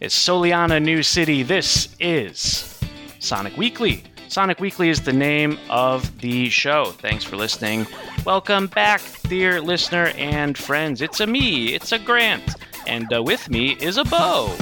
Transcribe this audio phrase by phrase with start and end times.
[0.00, 1.42] It's Soliana New City.
[1.42, 2.78] This is
[3.18, 4.04] Sonic Weekly.
[4.28, 6.92] Sonic Weekly is the name of the show.
[6.92, 7.84] Thanks for listening.
[8.24, 11.02] Welcome back, dear listener and friends.
[11.02, 12.54] It's a me, it's a Grant,
[12.86, 14.54] and uh, with me is a Bo.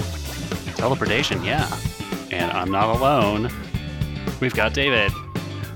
[0.77, 1.69] Teleportation, yeah.
[2.31, 3.51] And I'm not alone.
[4.41, 5.13] We've got David.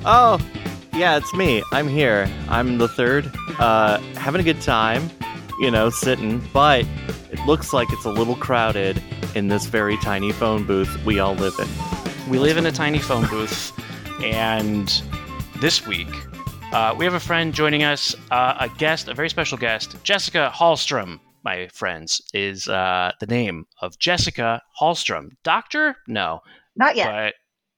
[0.06, 0.40] Oh,
[0.94, 1.62] yeah, it's me.
[1.70, 2.30] I'm here.
[2.48, 3.30] I'm the third.
[3.58, 5.10] Uh, having a good time,
[5.60, 6.86] you know, sitting, but
[7.30, 9.02] it looks like it's a little crowded
[9.34, 12.30] in this very tiny phone booth we all live in.
[12.30, 13.72] We live in a tiny phone booth,
[14.22, 14.88] and
[15.60, 16.08] this week
[16.72, 20.50] uh, we have a friend joining us, uh, a guest, a very special guest, Jessica
[20.54, 21.20] Hallstrom.
[21.42, 25.30] My friends is uh, the name of Jessica Hallstrom.
[25.42, 25.96] Doctor?
[26.06, 26.40] No,
[26.76, 27.06] Not yet.
[27.10, 27.34] but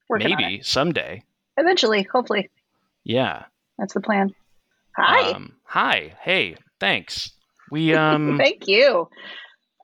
[0.09, 1.23] Working maybe someday.
[1.57, 2.51] Eventually, hopefully.
[3.05, 3.45] Yeah.
[3.79, 4.34] That's the plan.
[4.96, 5.30] Hi.
[5.30, 6.15] Um, hi.
[6.21, 6.57] Hey.
[6.80, 7.30] Thanks.
[7.71, 8.37] We um.
[8.37, 9.09] Thank you.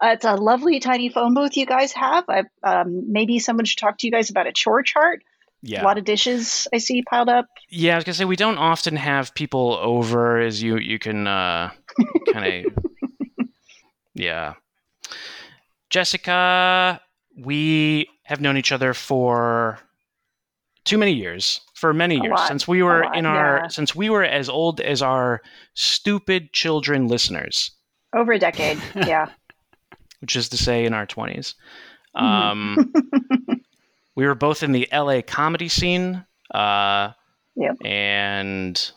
[0.03, 2.25] Uh, it's a lovely tiny phone booth you guys have.
[2.29, 5.23] I, um, maybe someone should talk to you guys about a chore chart.
[5.63, 5.83] yeah.
[5.83, 7.47] A lot of dishes I see piled up.
[7.69, 11.27] Yeah, I was gonna say we don't often have people over, as you you can
[11.27, 11.71] uh,
[12.33, 12.73] kind of
[14.15, 14.55] yeah.
[15.91, 17.01] Jessica,
[17.37, 19.79] we have known each other for
[20.85, 23.69] too many years, for many years lot, since we were lot, in our yeah.
[23.69, 25.43] since we were as old as our
[25.75, 27.73] stupid children listeners,
[28.15, 28.79] Over a decade.
[28.95, 29.31] Yeah.
[30.21, 31.55] which is to say in our twenties.
[32.17, 32.27] Mm-hmm.
[32.27, 32.93] Um,
[34.17, 36.25] we were both in the LA comedy scene.
[36.53, 37.13] Uh,
[37.59, 37.77] Yep.
[37.85, 38.91] And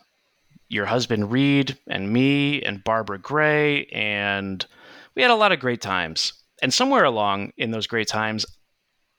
[0.70, 4.66] your husband Reed and me and Barbara Gray and
[5.16, 6.34] we had a lot of great times.
[6.62, 8.46] And somewhere along in those great times,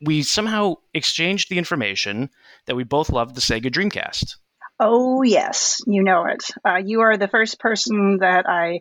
[0.00, 2.30] we somehow exchanged the information
[2.66, 4.36] that we both loved the Sega Dreamcast.
[4.78, 5.80] Oh, yes.
[5.86, 6.44] You know it.
[6.64, 8.80] Uh, you are the first person that I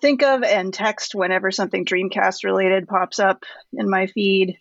[0.00, 4.58] think of and text whenever something Dreamcast related pops up in my feed.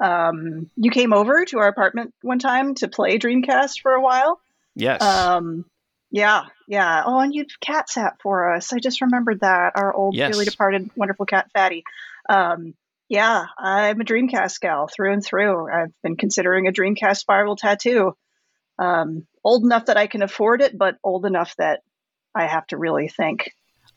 [0.00, 4.40] Um, you came over to our apartment one time to play Dreamcast for a while.
[4.74, 5.02] Yes.
[5.02, 5.66] Um,
[6.10, 7.02] yeah, yeah.
[7.04, 8.72] Oh, and you cat sat for us.
[8.72, 10.30] I just remembered that our old Yes.
[10.30, 11.84] dearly departed wonderful cat Fatty.
[12.28, 12.74] Um,
[13.08, 15.70] yeah, I'm a Dreamcast gal through and through.
[15.70, 18.16] I've been considering a Dreamcast spiral tattoo.
[18.78, 21.82] Um, old enough that I can afford it, but old enough that
[22.34, 23.52] I have to really think.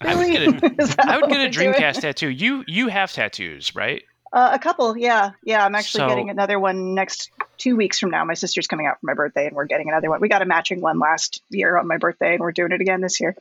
[0.05, 1.49] I would get a, Is that I would get a?
[1.49, 2.29] Dreamcast tattoo.
[2.29, 4.03] You you have tattoos, right?
[4.31, 5.63] Uh, a couple, yeah, yeah.
[5.63, 8.25] I'm actually So- getting another one next two weeks from now.
[8.25, 10.21] My sister's coming out for my birthday, and we're getting another one.
[10.21, 12.99] We got a matching one last year on my birthday, and we're doing it again
[13.01, 13.35] this year.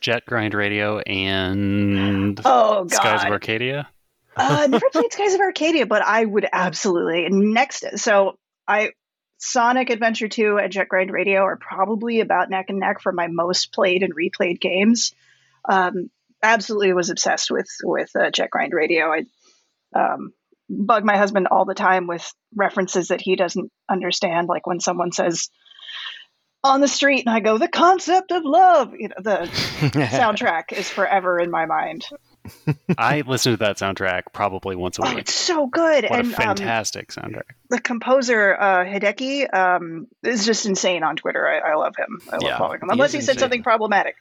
[0.00, 2.92] Jet Grind Radio and Oh God!
[2.92, 3.88] Skies of Arcadia.
[4.36, 7.98] uh, never played Skies of Arcadia, but I would absolutely next.
[7.98, 8.38] So
[8.68, 8.90] I
[9.38, 13.26] Sonic Adventure 2 and Jet Grind Radio are probably about neck and neck for my
[13.26, 15.12] most played and replayed games.
[15.68, 16.10] Um,
[16.42, 19.12] absolutely was obsessed with with uh, Jet Grind Radio.
[19.12, 19.24] I
[19.98, 20.32] um,
[20.68, 25.12] bug my husband all the time with references that he doesn't understand, like when someone
[25.12, 25.48] says
[26.64, 29.38] on the street, and I go, "The concept of love." You know, the
[30.12, 32.06] soundtrack is forever in my mind.
[32.96, 35.18] I listen to that soundtrack probably once a Oh, week.
[35.18, 37.42] it's so good, what and a um, fantastic soundtrack.
[37.70, 41.44] the composer uh, Hideki um, is just insane on Twitter.
[41.46, 42.20] I, I love him.
[42.30, 42.90] I love Yeah, following him.
[42.90, 43.40] Unless is he said insane.
[43.40, 44.14] something problematic.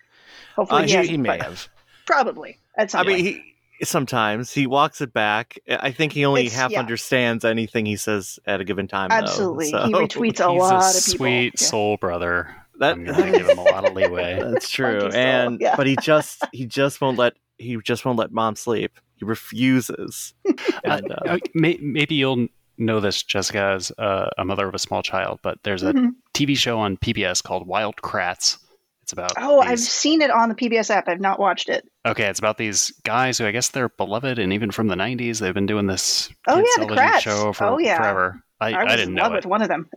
[0.56, 1.68] Hopefully Uh, he, he, he may have.
[2.06, 3.24] Probably at some I point.
[3.24, 3.42] mean,
[3.78, 5.58] he sometimes he walks it back.
[5.70, 6.80] I think he only It's- half yeah.
[6.80, 9.10] understands anything he says at a given time.
[9.10, 11.18] though, Absolutely, so- he retweets a He's lot a of people.
[11.18, 11.68] sweet Yeah.
[11.68, 12.56] soul brother.
[12.80, 14.40] That- I'm going to give him a lot of leeway.
[14.44, 15.08] That's true.
[15.14, 15.76] And yeah.
[15.76, 18.92] but he just he just won't let he just won't let mom sleep.
[19.18, 20.34] He refuses.
[20.84, 24.80] And, uh, Uh, may, maybe you'll know this, Jessica, as uh, a mother of a
[24.80, 26.10] small child, but there's a Mhm.
[26.34, 28.58] TV show on PBS called Wild Kratts.
[29.06, 31.08] It's about Oh, I've seen it on the PBS app.
[31.08, 31.88] I've not watched it.
[32.08, 32.26] okay.
[32.26, 35.54] It's about these guys who I guess they're beloved, and even from the '90s, they've
[35.54, 37.20] been doing this Oh, yeah, the television Kratts.
[37.20, 37.98] show for Oh, yeah.
[37.98, 38.42] forever.
[38.60, 39.36] I, I I, was didn't in know love it.
[39.36, 39.88] with one of them.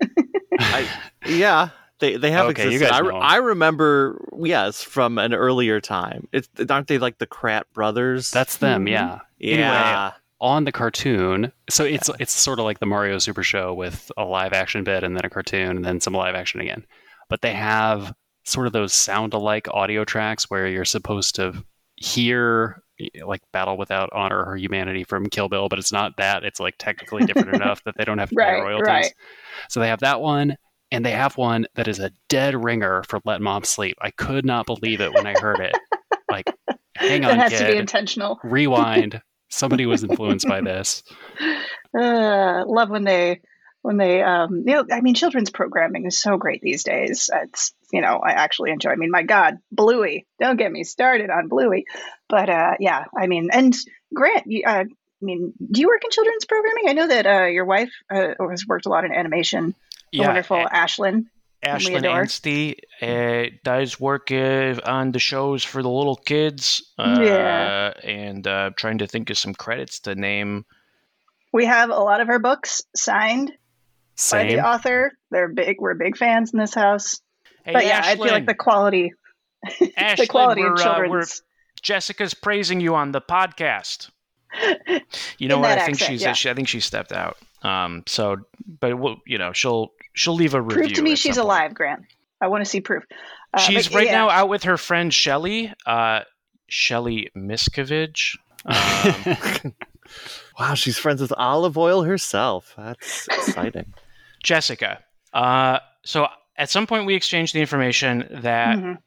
[1.27, 1.71] yeah,
[2.01, 2.91] they they have Okay, you existed.
[2.93, 6.29] guys I, re- I remember yes from an earlier time.
[6.33, 8.31] It's aren't they like the Kratt brothers?
[8.31, 8.91] That's them, Mhm.
[8.91, 9.19] yeah.
[9.39, 10.13] yeah.
[10.41, 14.25] On the cartoon, so it's it's sort of like the Mario Super Show with a
[14.25, 16.85] live action bit and then a cartoon and then some live action again.
[17.29, 18.13] But they have
[18.49, 21.65] sort of those sound alike audio tracks where you're supposed to
[21.97, 22.83] hear
[23.25, 26.45] like Battle Without Honor or Humanity from Kill Bill, but it's not that.
[26.45, 28.87] It's like technically different enough that they don't have to pay royalties.
[28.87, 29.15] right.
[29.69, 30.57] So they have that one,
[30.91, 33.97] and they have one that is a dead ringer for Let Mom Sleep.
[34.01, 35.73] I could not believe it when I heard it.
[36.31, 36.45] Like,
[36.95, 38.39] hang It on, has to be intentional.
[38.45, 39.23] Rewind.
[39.49, 41.03] Somebody was influenced by this.
[41.99, 43.41] Uh, love when they
[43.83, 47.31] when they um you know I mean children's programming is so great these days.
[47.33, 48.91] It's you know I actually enjoy.
[48.91, 50.27] I mean my God, Bluey.
[50.41, 51.87] Don't get me started on Bluey,
[52.29, 53.75] but uh yeah I mean and
[54.15, 54.85] Grant, you, uh,
[55.21, 56.85] mean, do you work in children's programming?
[56.89, 59.75] I know that uh, your wife uh, has worked a lot in animation.
[60.13, 61.27] The wonderful A- Ashlyn.
[61.65, 62.09] Ashlyn.
[62.09, 66.83] Anstey uh, does work uh, on the shows for the little kids.
[66.97, 67.93] Uh, Yeah.
[68.03, 70.65] And uh, trying to think of some credits to name.
[71.53, 73.53] We have a lot of her books signed
[74.19, 74.57] by Same.
[74.57, 75.13] the author.
[75.31, 75.81] They're big.
[75.81, 77.21] We're big fans in this house.
[77.65, 79.13] Hey, but yeah, I feel like the quality,
[79.79, 81.23] the quality we're, of uh, we're.
[81.83, 84.11] Jessica's praising you on the podcast.
[85.39, 85.71] You know In what?
[85.71, 86.33] I think accent, she's yeah.
[86.33, 87.37] she, I think she stepped out.
[87.63, 88.03] Um.
[88.07, 88.39] So,
[88.81, 90.83] but we'll, you know, she'll she'll leave a review.
[90.85, 91.45] prove to me she's point.
[91.45, 92.03] alive, Grant.
[92.41, 93.05] I want to see proof.
[93.55, 94.13] Uh, She's but right yeah.
[94.13, 95.73] now out with her friend Shelly.
[95.87, 96.21] Uh,
[96.69, 98.37] Shelly Miskovich.
[98.65, 99.75] Um,
[100.59, 102.75] Wow, she's friends with Olive Oyl herself.
[102.77, 103.95] That's exciting.
[104.49, 105.05] Jessica.
[105.35, 108.99] Uh, so at some point we exchanged the information that Mhm.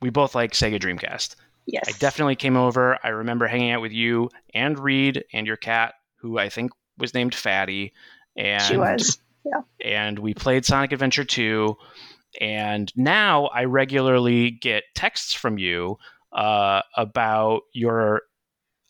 [0.00, 1.34] we both like Sega Dreamcast.
[1.66, 1.82] Yes.
[1.88, 2.96] I definitely came over.
[3.02, 7.12] I remember hanging out with you and Reed and your cat, who I think was
[7.12, 7.92] named Fatty.
[8.36, 9.18] And She was.
[9.44, 9.62] Yeah.
[9.84, 11.76] and we played Sonic Adventure 2.
[12.40, 15.98] And now I regularly get texts from you
[16.32, 18.22] uh, about your.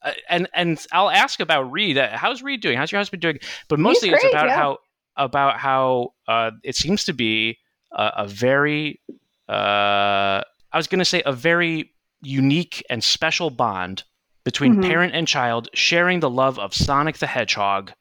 [0.02, 1.96] Uh, and and I'll ask about Reed.
[1.96, 2.76] Uh, How's Reed doing?
[2.76, 3.38] How's your husband doing?
[3.68, 4.56] But mostly it's about yeah.
[4.56, 4.78] how
[5.16, 7.58] about how uh, it seems to be
[7.92, 9.00] a, a very
[9.48, 14.02] uh, I was going to say a very unique and special bond
[14.44, 14.86] between Mhm.
[14.86, 17.92] parent and child sharing the love of Sonic the Hedgehog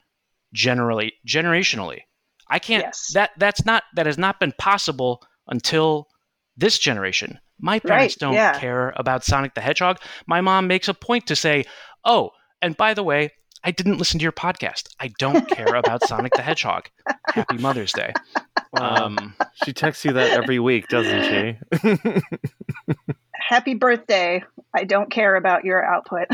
[0.53, 2.01] generally generationally.
[2.49, 3.11] I can't Yes.
[3.13, 6.07] that that's not that has not been possible until
[6.55, 7.39] this generation.
[7.59, 8.59] My parents Right, don't yeah.
[8.59, 9.99] care about Sonic the Hedgehog.
[10.27, 11.65] My mom makes a point to say,
[12.05, 12.31] "Oh,
[12.61, 13.31] and by the way,
[13.63, 14.89] I didn't listen to your podcast.
[14.99, 16.89] I don't care about Sonic the Hedgehog.
[17.33, 18.13] Happy Mother's Day."
[18.79, 22.21] Um, she texts you that every week, doesn't she?
[23.33, 24.43] Happy birthday.
[24.73, 26.27] I don't care about your output.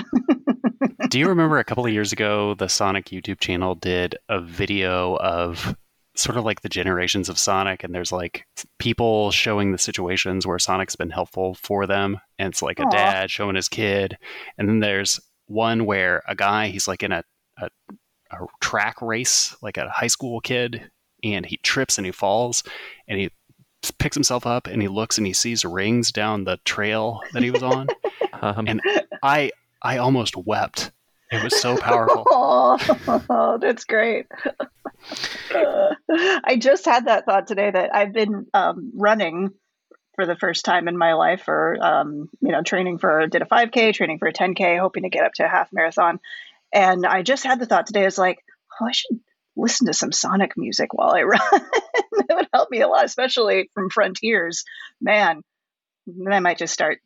[1.09, 5.15] Do you remember a couple of years ago, the Sonic YouTube channel did a video
[5.17, 5.75] of
[6.15, 8.45] sort of like the generations of Sonic, and there's like
[8.77, 13.31] people showing the situations where Sonic's been helpful for them, and it's like a dad
[13.31, 14.17] showing his kid,
[14.57, 17.23] and then there's one where a guy he's like in a,
[17.61, 17.69] a
[18.31, 20.89] a track race, like a high school kid,
[21.23, 22.63] and he trips and he falls,
[23.07, 23.29] and he
[23.97, 27.51] picks himself up and he looks and he sees rings down the trail that he
[27.51, 27.87] was on.
[28.41, 28.81] Um, And-
[29.21, 29.51] I
[29.81, 30.91] I almost wept.
[31.29, 32.23] It was so powerful.
[33.29, 34.27] Oh, that's great.
[35.53, 35.93] Uh,
[36.45, 39.49] I just had that thought today that I've been um, running
[40.19, 43.45] for the first time in my life, or um, you know, training for did a
[43.45, 46.19] 5K, training for a 10K, hoping to get up to a half marathon.
[46.73, 48.01] And I just had the thought today.
[48.01, 48.43] I was like,
[48.81, 49.21] oh, I should
[49.55, 51.39] listen to some Sonic music while I run.
[51.53, 54.65] it would help me a lot, especially from Frontiers.
[54.99, 55.41] Man,
[56.05, 56.99] then I might just start.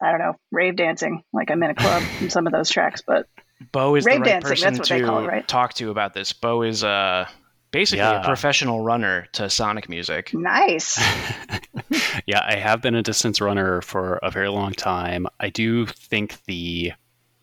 [0.00, 3.02] I don't know, rave dancing like I'm in a club in some of those tracks,
[3.04, 3.26] but
[3.72, 5.48] Bo is Rave the right dancing, person that's what they to call it, right?
[5.48, 6.32] talk to about this.
[6.32, 7.26] Bo is uh,
[7.74, 8.20] basically Yeah.
[8.20, 10.32] a professional runner to Sonic music.
[10.32, 10.98] nice.
[12.26, 15.26] yeah, I have been a distance runner for a very long time.
[15.40, 16.92] I do think the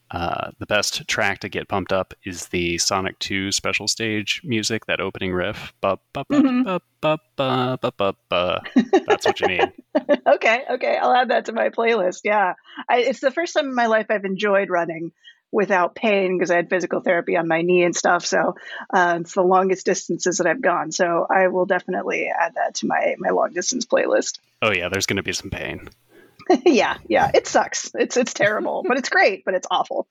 [0.10, 4.86] uh, the best track to get pumped up is the Sonic 2 special stage music,
[4.88, 5.72] that opening riff.
[5.80, 8.62] Ba, ba, ba, ba, ba, ba, ba, ba, ba.
[9.07, 9.72] That's what you need.
[10.27, 12.22] okay, okay, I'll add that to my playlist.
[12.25, 12.56] Yeah,
[12.89, 15.13] I, it's the first time in my life I've enjoyed running
[15.51, 18.25] without pain because I had physical therapy on my knee and stuff.
[18.25, 18.56] So
[18.94, 20.91] uh, it's the longest distances that I've gone.
[20.91, 24.39] So I will definitely add that to my my long distance playlist.
[24.62, 25.89] Oh, yeah, there's going to be some pain.
[26.65, 27.91] yeah, yeah, it sucks.
[27.96, 30.08] It's it's terrible, but it's great, but it's awful.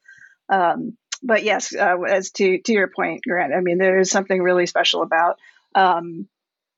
[0.48, 4.42] Um, but yes, uh, as to to your point, Grant, I mean, there is something
[4.42, 5.38] really special about
[5.74, 6.28] um,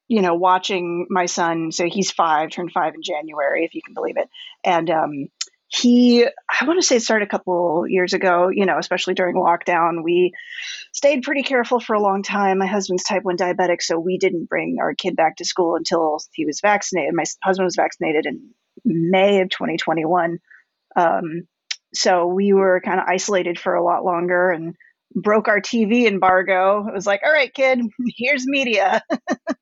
[0.08, 1.72] you know watching my son.
[1.72, 4.28] So he's five, turned five in January, if you can believe it,
[4.64, 5.28] and um,
[5.72, 8.50] he I want to say it started a couple years ago.
[8.52, 10.32] You know, especially during lockdown, we
[10.92, 12.58] stayed pretty careful for a long time.
[12.58, 16.18] My husband's type 1 diabetic, so we didn't bring our kid back to school until
[16.32, 17.14] he was vaccinated.
[17.14, 18.50] My husband was vaccinated in
[18.84, 20.38] May of 2021.
[20.94, 21.48] Um,
[21.94, 24.74] so we were kind of isolated for a lot longer and
[25.14, 26.86] broke our TV embargo.
[26.86, 27.80] It was like, all right, kid,
[28.16, 29.02] here's media.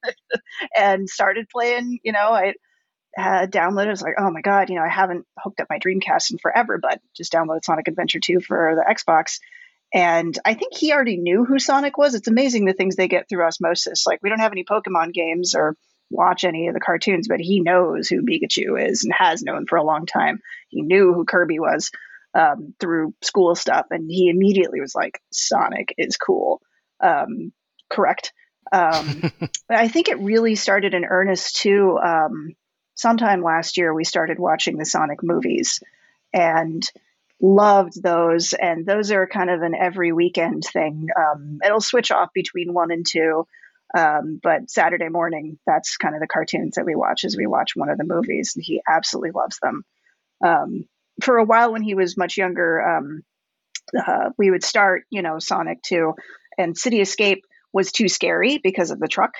[0.77, 2.55] and started playing, you know, I
[3.15, 5.79] had downloaded, I was like, oh my God, you know, I haven't hooked up my
[5.79, 9.39] Dreamcast in forever, but just downloaded Sonic Adventure 2 for the Xbox.
[9.93, 12.15] And I think he already knew who Sonic was.
[12.15, 14.07] It's amazing the things they get through osmosis.
[14.07, 15.77] Like, we don't have any Pokemon games or
[16.11, 19.77] watch any of the cartoons, but he knows who Pikachu is and has known for
[19.77, 20.41] a long time.
[20.69, 21.91] He knew who Kirby was
[22.35, 26.61] um, through school stuff, and he immediately was like, Sonic is cool.
[27.01, 27.53] Um,
[27.89, 28.33] correct.
[28.73, 31.99] Um, but I think it really started in earnest too.
[31.99, 32.55] Um,
[33.01, 35.81] sometime last year, we started watching the Sonic movies,
[36.33, 36.89] and
[37.41, 41.09] loved those, and those are kind of an every weekend thing.
[41.17, 43.47] Um, it'll switch off between one and two,
[43.97, 47.75] um, but Saturday morning, that's kind of the cartoons that we watch as we watch
[47.75, 48.53] one of the movies.
[48.55, 49.85] And He absolutely loves them.
[50.45, 50.85] Um,
[51.23, 53.23] for a while, when he was much younger, um,
[53.99, 56.15] uh, we would start, you know, Sonic 2,
[56.59, 59.33] and City Escape was too scary because of the truck.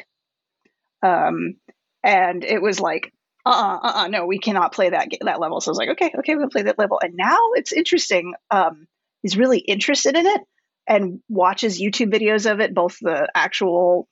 [1.03, 1.57] Um,
[2.03, 3.13] and it was like,
[3.47, 5.61] uh uh-uh, uh, uh no, we cannot play that that level.
[5.61, 7.01] So I was like, okay, okay, we'll play that level.
[7.03, 8.35] And now it's interesting.
[8.51, 8.87] Um,
[9.23, 10.41] he's really interested in it
[10.87, 14.09] and watches YouTube videos of it, both the actual,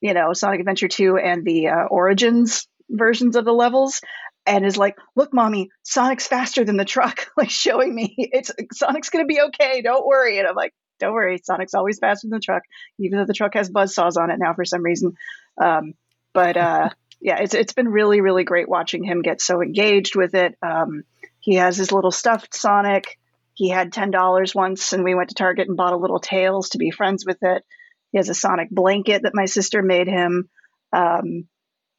[0.00, 4.00] you know, Sonic Adventure 2 and the uh, Origins versions of the levels
[4.46, 9.10] and is like, "Look, mommy, Sonic's faster than the truck." like showing me it's Sonic's
[9.10, 9.82] gonna be okay.
[9.82, 10.38] Don't worry.
[10.38, 12.62] And I'm like, "Don't worry, Sonic's always faster than the truck,
[12.98, 15.14] even though the truck has buzz saws on it now for some reason."
[15.60, 15.94] Um,
[16.32, 16.90] but uh,
[17.20, 20.56] yeah, it's it's been really really great watching him get so engaged with it.
[20.62, 21.02] Um,
[21.40, 23.18] he has his little stuffed Sonic.
[23.54, 26.70] He had ten dollars once, and we went to Target and bought a little Tails
[26.70, 27.64] to be friends with it.
[28.12, 30.48] He has a Sonic blanket that my sister made him.
[30.92, 31.48] Um,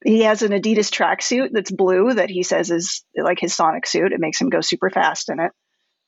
[0.04, 4.14] he has an Adidas tracksuit that's blue that he says is like his Sonic suit.
[4.14, 5.52] It makes him go super fast in it.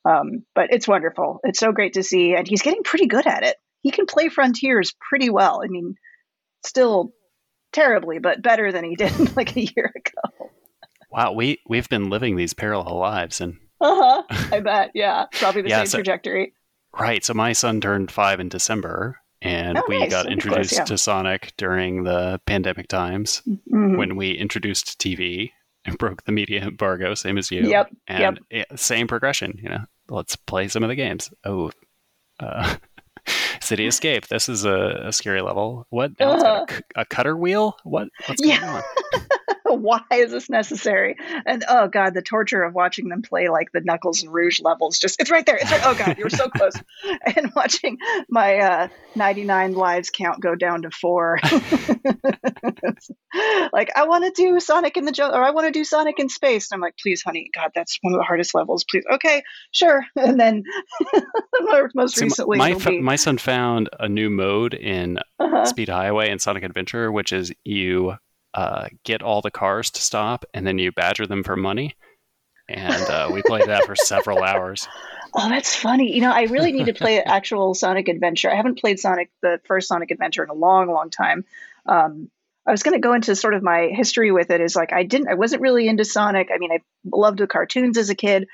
[0.06, 1.41] Um, but it's wonderful.
[1.44, 3.58] It's so great to see, and he's getting pretty good at it.
[3.82, 5.62] He can play Frontiers pretty well.
[5.63, 5.96] I mean,
[6.65, 7.12] still
[7.71, 10.49] terribly, but better than he did like a year ago.
[11.11, 14.47] Wow, we we've been living these parallel lives, and uh huh.
[14.51, 16.53] I bet, yeah, probably the yeah, same so, trajectory.
[16.97, 17.23] Right.
[17.23, 20.09] So my son turned five in December, and oh, we nice.
[20.09, 20.85] got introduced close, yeah.
[20.85, 23.97] to Sonic during the pandemic times mm-hmm.
[23.97, 25.51] when we introduced TV
[25.85, 27.67] and broke the media embargo, same as you.
[27.67, 27.95] Yep.
[28.07, 28.67] And yep.
[28.75, 29.85] same progression, you know.
[30.09, 31.31] Let's play some of the games.
[31.45, 31.71] Oh,
[32.39, 32.75] uh,
[33.62, 34.27] City Escape.
[34.27, 35.86] This is a, a scary level.
[35.89, 36.12] What?
[36.20, 36.65] Uh-huh.
[36.96, 37.77] A, a, cutter wheel?
[37.84, 38.10] What?
[38.25, 38.82] What's going yeah.
[39.13, 39.22] on?
[39.77, 41.15] why is this necessary?
[41.45, 44.99] And oh god, the torture of watching them play like the Knuckles and Rouge levels.
[44.99, 45.57] Just it's right there.
[45.57, 45.81] It's right.
[45.83, 46.73] Oh god, you were so close.
[47.35, 47.97] and watching
[48.29, 51.39] my uh, 99 lives count go down to four.
[53.73, 56.19] like I want to do Sonic in the jungle, or I want to do Sonic
[56.19, 56.71] in space.
[56.71, 58.83] And I'm like, please, honey, God, that's one of the hardest levels.
[58.89, 60.03] Please, okay, sure.
[60.15, 60.63] And then
[61.95, 65.65] most See, recently, my, my son found a new mode in uh-huh.
[65.65, 68.15] Speed Highway and Sonic Adventure, which is you
[68.53, 71.96] uh, get all the cars to stop, and then you badger them for money.
[72.67, 74.88] And uh, we played that for several hours.
[75.34, 76.13] Oh, that's funny.
[76.13, 78.51] You know, I really need to play actual Sonic Adventure.
[78.51, 81.46] I haven't played Sonic, the first Sonic Adventure, in a long, long time.
[81.86, 82.29] Um,
[82.65, 84.62] I was going to go into sort of my history with it.
[84.62, 86.50] Is like I didn't, I wasn't really into Sonic.
[86.53, 88.48] I mean, I loved the cartoons as a kid,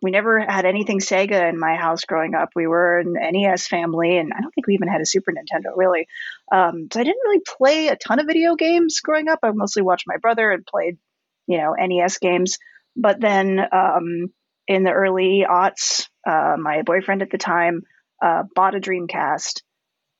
[0.00, 2.50] we never had anything Sega in my house growing up.
[2.54, 5.72] We were an NES family, and I don't think we even had a Super Nintendo
[5.76, 6.06] really.
[6.52, 9.40] Um, so I didn't really play a ton of video games growing up.
[9.42, 10.98] I mostly watched my brother and played,
[11.46, 12.58] you know, NES games.
[12.96, 14.32] But then um,
[14.68, 17.82] in the early aughts, uh, my boyfriend at the time
[18.22, 19.62] uh, bought a Dreamcast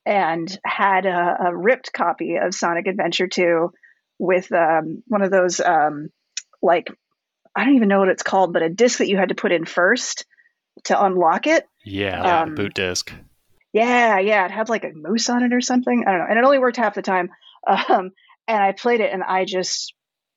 [0.06, 3.70] and had a, a, ripped copy of Sonic Adventure 2
[4.18, 6.08] with um, one of those um,
[6.62, 6.88] like
[7.54, 9.52] I don't even know what it's called, but a disc that you had to put
[9.52, 10.24] in first
[10.84, 11.66] to unlock it.
[11.84, 13.12] Yeah, um, boot disc.
[13.72, 16.04] Yeah, yeah, it had like a moose on it or something.
[16.06, 17.30] I don't know, and it only worked half the time.
[17.66, 18.12] Um,
[18.46, 19.92] and I played it, and I just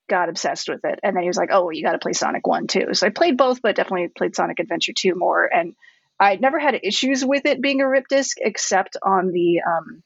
[0.09, 0.99] got obsessed with it.
[1.01, 3.07] And then he was like, "Oh, well, you got to play Sonic One too." So
[3.07, 5.45] I played both, but definitely played Sonic Adventure Two more.
[5.45, 5.75] And
[6.19, 10.03] I never had issues with it being a rip disc, except on the um,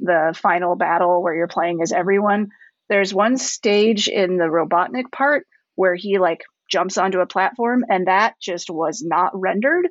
[0.00, 2.50] the final battle where you're playing as everyone.
[2.88, 5.46] There's one stage in the Robotnik part
[5.76, 6.40] where he like
[6.70, 9.88] jumps onto a platform and that just was not rendered.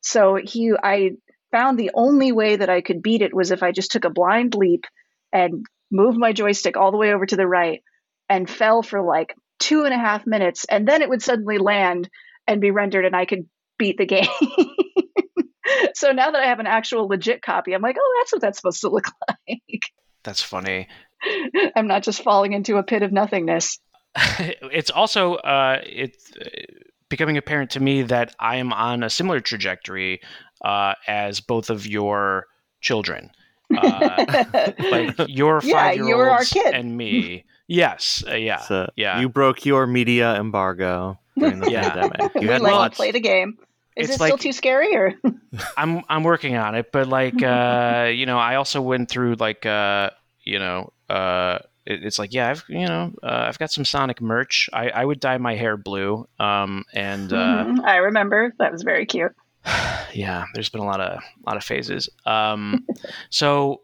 [0.00, 1.12] So he I
[1.52, 4.10] found the only way that I could beat it was if I just took a
[4.10, 4.86] blind leap
[5.32, 7.82] and moved my joystick all the way over to the right
[8.28, 12.08] and fell for like two and a half minutes and then it would suddenly land
[12.46, 13.46] and be rendered and I could
[13.78, 14.26] beat the game.
[15.94, 18.58] so now that I have an actual legit copy, I'm like, oh, that's what that's
[18.58, 19.82] supposed to look like.
[20.22, 20.88] That's funny.
[21.76, 23.78] I'm not just falling into a pit of nothingness.
[24.38, 26.48] it's also uh, it's uh,
[27.08, 30.20] becoming apparent to me that I am on a similar trajectory
[30.64, 32.46] uh, as both of your
[32.80, 33.30] children.
[33.74, 34.44] Uh,
[34.90, 37.44] like your five year olds and me.
[37.66, 39.20] Yes, uh, yeah, so yeah.
[39.20, 41.90] You broke your media embargo during the yeah.
[41.90, 42.30] pandemic.
[42.40, 43.58] You had let you play the game.
[43.96, 45.14] Is it's it still too scary or
[45.76, 49.64] I'm I'm working on it, but like uh, you know, I also went through like
[49.64, 50.10] uh,
[50.44, 54.20] you know, uh it, it's like, yeah, I've you know, uh, I've got some Sonic
[54.20, 54.68] merch.
[54.72, 56.26] I, I would dye my hair blue.
[56.38, 57.80] Um, and uh, mm-hmm.
[57.84, 59.32] I remember that was very cute.
[60.12, 62.08] yeah, there's been a lot of a lot of phases.
[62.26, 62.86] Um,
[63.30, 63.82] so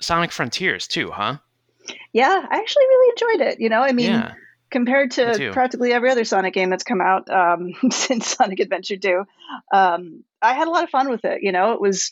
[0.00, 1.38] Sonic Frontiers too, huh?
[2.12, 3.60] Yeah, I actually really enjoyed it.
[3.60, 4.34] You know, I mean, yeah.
[4.70, 9.24] compared to practically every other Sonic game that's come out um, since Sonic Adventure 2.
[9.72, 11.42] Um, I had a lot of fun with it.
[11.42, 12.10] You know, it was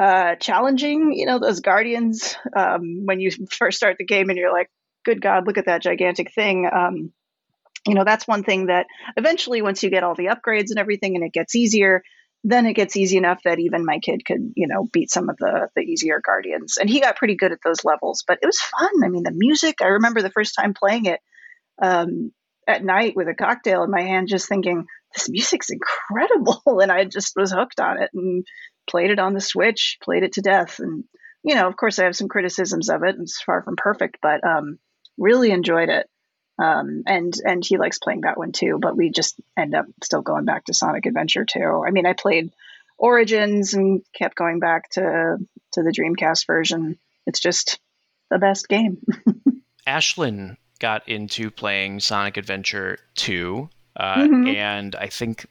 [0.00, 1.12] uh, challenging.
[1.12, 4.70] You know, those Guardians, um, when you first start the game and you're like,
[5.04, 6.68] good God, look at that gigantic thing.
[6.72, 7.12] Um,
[7.86, 11.16] you know, that's one thing that eventually, once you get all the upgrades and everything
[11.16, 12.02] and it gets easier,
[12.44, 15.36] then it gets easy enough that even my kid could, you know, beat some of
[15.38, 16.78] the the easier guardians.
[16.78, 19.04] And he got pretty good at those levels, but it was fun.
[19.04, 21.20] I mean, the music, I remember the first time playing it
[21.80, 22.32] um,
[22.66, 26.62] at night with a cocktail in my hand, just thinking, this music's incredible.
[26.80, 28.44] And I just was hooked on it and
[28.90, 30.78] played it on the Switch, played it to death.
[30.80, 31.04] And,
[31.42, 33.16] you know, of course, I have some criticisms of it.
[33.18, 34.78] It's far from perfect, but um,
[35.16, 36.06] really enjoyed it.
[36.58, 40.20] Um, and and he likes playing that one too, but we just end up still
[40.20, 41.82] going back to Sonic Adventure too.
[41.86, 42.52] I mean, I played
[42.98, 45.38] Origins and kept going back to
[45.72, 46.98] to the Dreamcast version.
[47.26, 47.78] It's just
[48.30, 48.98] the best game.
[49.86, 54.54] Ashlyn got into playing Sonic Adventure 2, uh, Mhm.
[54.54, 55.46] and I think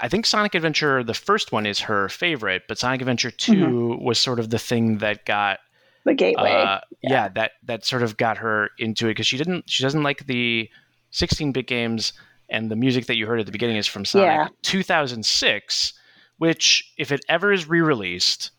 [0.00, 4.18] I think Sonic Adventure the first one is her favorite, but Sonic Adventure 2 was
[4.18, 5.58] sort of the thing that got
[6.04, 6.52] The gateway.
[6.52, 7.10] uh, Yeah.
[7.10, 7.28] yeah.
[7.30, 10.68] that that sort of got her into it because she didn't she doesn't like the
[11.12, 12.12] 16-bit games
[12.50, 14.48] and the music that you heard at the beginning is from Sonic Yeah.
[14.62, 15.94] 2006
[16.38, 18.50] which if it ever is re-released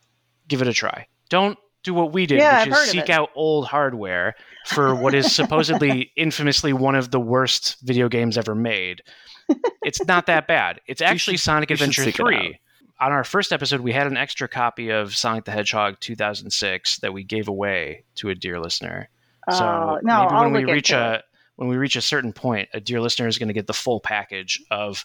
[0.48, 3.30] give it a try don't do what we did Yeah, which I've is seek out
[3.36, 9.02] old hardware for what is supposedly infamously one of the worst video games ever made
[9.84, 12.60] it's not that bad it's actually should- Sonic Adventure 3
[12.98, 17.12] on our first episode, we had an extra copy of Sonic the Hedgehog 2006 that
[17.12, 19.10] we gave away to a dear listener.
[19.52, 21.22] So Oh, no, maybe I'll when we reach a it.
[21.58, 24.00] when we reach a certain point, a dear listener is going to get the full
[24.00, 25.04] package of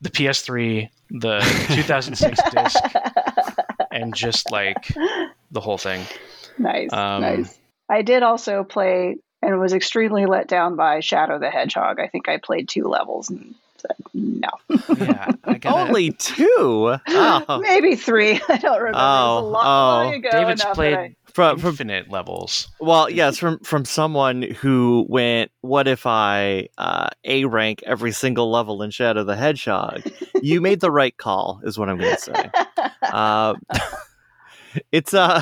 [0.00, 1.38] the PS3, the
[1.76, 2.76] 2006 disc,
[3.92, 4.88] and just like
[5.52, 6.04] the whole thing.
[6.58, 7.56] nice, Um, nice.
[7.88, 12.00] I did also play and was extremely let down by Shadow the Hedgehog.
[12.00, 14.48] I think I played two levels and said no,
[14.98, 16.96] Yeah, I gotta, Only two.
[17.08, 17.58] Oh.
[17.62, 18.40] maybe three.
[18.48, 18.88] I don't remember.
[18.88, 20.04] it was a Oh, long, oh.
[20.04, 22.68] long ago David's played I- From from infinite levels.
[22.80, 28.50] well, yes, from from someone who went, what if I uh, a rank every single
[28.50, 30.02] level in Shadow the Hedgehog?
[30.42, 32.50] You made the right call, is what I'm going to say.
[33.02, 33.54] Uh,
[34.92, 35.40] it's uh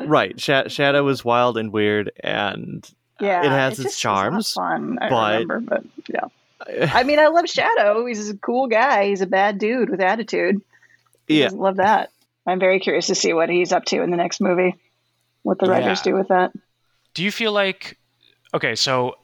[0.00, 0.38] right.
[0.40, 2.88] Sha- Shadow is wild and weird, and
[3.20, 6.24] yeah, it has its just was not charms, Fun, I but- remember, but yeah.
[6.68, 8.06] I mean, I love Shadow.
[8.06, 9.06] He's a cool guy.
[9.08, 10.60] He's a bad dude with attitude.
[11.28, 12.10] Yeah, love that.
[12.46, 14.74] I'm very curious to see what he's up to in the next movie.
[15.42, 16.12] What the writers Yeah.
[16.12, 16.52] do with that.
[17.14, 17.98] Do you feel like
[18.54, 19.16] okay, so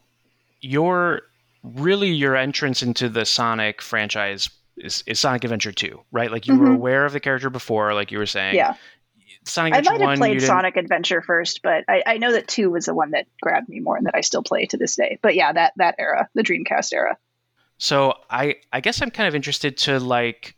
[0.61, 1.21] your
[1.63, 6.31] really your entrance into the Sonic franchise is, is Sonic Adventure 2, right?
[6.31, 6.75] Like you were Mhm.
[6.75, 8.55] aware of the character before, like you were saying.
[8.55, 8.73] Yeah,
[9.45, 12.47] Sonic Adventure I might have 1 played Sonic Adventure first, but I, I know that
[12.47, 14.95] two was the one that grabbed me more and that I still play to this
[14.95, 15.19] day.
[15.21, 17.17] But yeah, that that era, the Dreamcast era.
[17.77, 20.55] So I I guess I'm kind of interested to like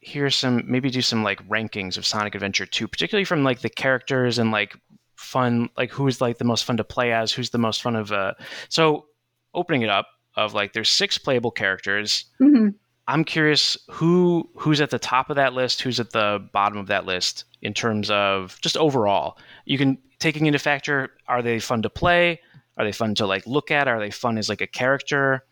[0.00, 3.68] hear some maybe do some like rankings of Sonic Adventure 2, particularly from like the
[3.70, 4.76] characters and like
[5.16, 8.10] fun like who's like the most fun to play as, who's the most fun of
[8.12, 8.32] uh
[8.68, 9.06] so
[9.54, 12.26] opening it up of like there's six playable characters.
[12.38, 12.68] hmm
[13.08, 16.86] I'm curious who who's at the top of that list, who's at the bottom of
[16.86, 19.36] that list in terms of just overall.
[19.64, 22.40] You can taking into factor are they fun to play?
[22.76, 23.88] Are they fun to like look at?
[23.88, 25.44] Are they fun as like a character?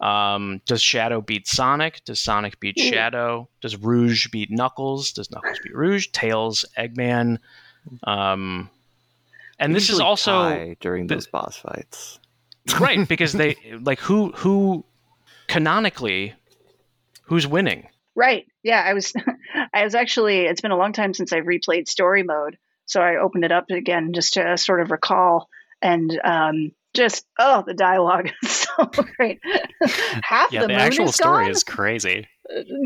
[0.00, 2.02] Um, does Shadow beat Sonic?
[2.04, 2.82] Does Sonic beat Ooh.
[2.82, 3.48] Shadow?
[3.60, 5.12] Does Rouge beat Knuckles?
[5.12, 6.08] Does Knuckles beat Rouge?
[6.12, 7.38] Tails, Eggman.
[8.04, 8.70] Um,
[9.58, 12.18] and this is also tie during the- those boss fights.
[12.80, 14.84] right because they like who who
[15.48, 16.34] canonically
[17.24, 17.86] who's winning
[18.16, 18.46] Right.
[18.62, 19.12] Yeah, I was
[19.74, 23.16] I was actually it's been a long time since I've replayed story mode, so I
[23.16, 25.48] opened it up again just to sort of recall
[25.80, 29.40] and um just oh the dialogue is so great.
[30.22, 31.50] Half Yeah, the, the, moon actual is story gone.
[31.50, 32.26] is crazy.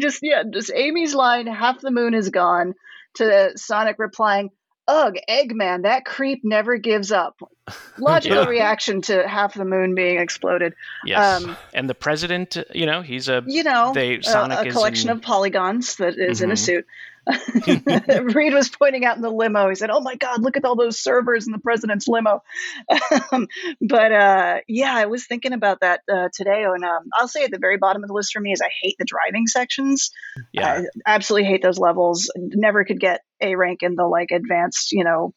[0.01, 2.75] just yeah, just Amy's line, half the moon is gone,
[3.15, 4.51] to Sonic replying,
[4.87, 7.41] Ugh, Eggman, that creep never gives up.
[7.99, 8.49] Logical Yeah.
[8.49, 10.75] reaction to half the moon being exploded.
[11.07, 14.67] yes Um, and the president you know he's a You know, They- a- Sonic a,
[14.67, 16.59] is collection in- of polygons that is in a Mhm.
[16.59, 16.87] suit.
[18.35, 19.69] Reed was pointing out in the limo.
[19.69, 22.43] He said, "Oh my God, look at all those servers in the president's limo."
[23.33, 23.49] um,
[23.81, 27.51] but uh, yeah, I was thinking about that uh, today, and um, I'll say at
[27.51, 30.11] the very bottom of the list for me is I hate the driving sections.
[30.53, 32.31] yeah I absolutely hate those levels.
[32.37, 35.35] Never could get a rank in the like advanced, you know,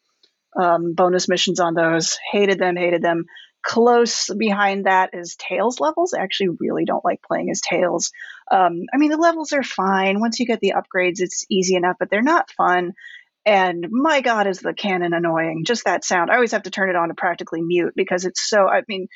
[0.60, 2.18] um, bonus missions on those.
[2.32, 3.24] Hated them, hated them.
[3.62, 6.14] Close behind that is Tails levels.
[6.14, 8.12] I actually really don't like playing as Tails.
[8.50, 10.20] Um, I mean, the levels are fine.
[10.20, 12.92] Once you get the upgrades, it's easy enough, but they're not fun.
[13.44, 15.64] And my God, is the cannon annoying?
[15.64, 16.30] Just that sound.
[16.30, 18.68] I always have to turn it on to practically mute because it's so.
[18.68, 19.08] I mean,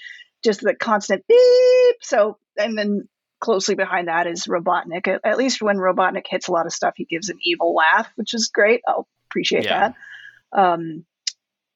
[0.43, 1.97] just the constant beep.
[2.01, 3.09] So, and then
[3.41, 5.07] closely behind that is Robotnik.
[5.09, 8.09] At, at, least when Robotnik hits a lot of stuff, he gives an evil laugh,
[8.15, 8.81] which is great.
[8.89, 9.93] I'll appreciate yeah.
[10.53, 10.59] that.
[10.59, 11.05] Um,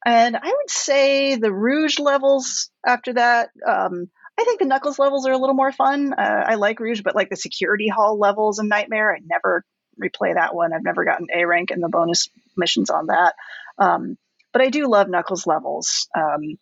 [0.06, 3.50] and I would say the Rouge levels after that.
[3.66, 6.12] Um, I think the Knuckles levels are a little more fun.
[6.12, 9.64] Uh, I like Rouge, but like the security hall levels in Nightmare, I never
[10.00, 10.72] replay that one.
[10.72, 13.34] I've never gotten A rank in the bonus missions on that.
[13.78, 14.16] Um,
[14.52, 16.06] but I do love Knuckles levels.
[16.16, 16.56] Um,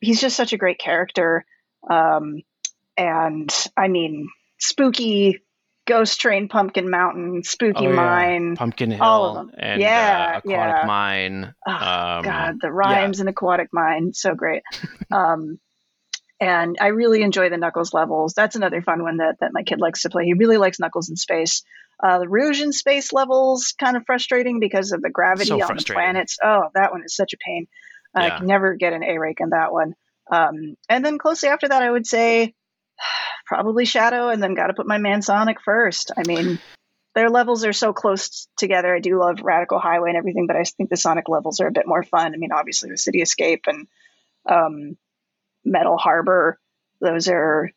[0.00, 1.44] he's just such a great character.
[1.90, 2.40] Um,
[2.96, 5.40] and I mean, spooky
[5.88, 7.96] Ghost Train, Pumpkin Mountain, Spooky oh, yeah.
[7.96, 9.54] Mine, Pumpkin Hill, all of them.
[9.58, 10.84] and yeah, uh, Aquatic yeah.
[10.86, 11.54] Mine.
[11.66, 13.22] Oh, um, God, the rhymes yeah.
[13.22, 14.62] in Aquatic Mine, so great.
[15.10, 15.58] um,
[16.40, 18.34] and I really enjoy the Knuckles levels.
[18.34, 20.24] That's another fun one that, that my kid likes to play.
[20.24, 21.62] He really likes Knuckles in space.
[22.00, 25.76] Uh, the Rouge in space levels kind of frustrating because of the gravity so on
[25.76, 26.36] the planets.
[26.44, 27.66] Oh, that one is such a pain.
[28.14, 29.94] I can never get an A rank in that one.
[30.30, 32.54] Um, and then closely after that, I would say
[33.46, 36.12] probably Shadow, and then got to put my man Sonic first.
[36.16, 36.58] I mean,
[37.14, 38.94] their levels are so close together.
[38.94, 41.72] I do love Radical Highway and everything, but I think the Sonic levels are a
[41.72, 42.34] bit more fun.
[42.34, 43.86] I mean, obviously the City Escape and
[44.48, 44.96] um,
[45.64, 46.58] Metal Harbor,
[47.00, 47.70] those are,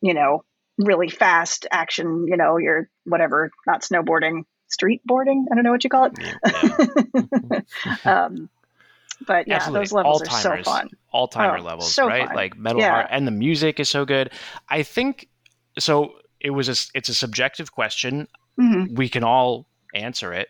[0.00, 0.44] you know,
[0.78, 5.46] really fast action, you know, you're whatever, not snowboarding, street boarding.
[5.50, 7.64] I don't know what you call it.
[8.04, 8.48] Um,
[9.26, 9.80] but yeah, Absolutely.
[9.80, 10.46] those levels All-timers.
[10.46, 10.90] are so fun.
[11.12, 12.26] All timer oh, levels, so right?
[12.26, 12.36] Fun.
[12.36, 12.90] Like Metal yeah.
[12.90, 14.30] Heart, and the music is so good.
[14.68, 15.28] I think
[15.78, 16.14] so.
[16.40, 18.28] It was a, it's a subjective question.
[18.60, 18.94] Mm-hmm.
[18.94, 20.48] We can all answer it.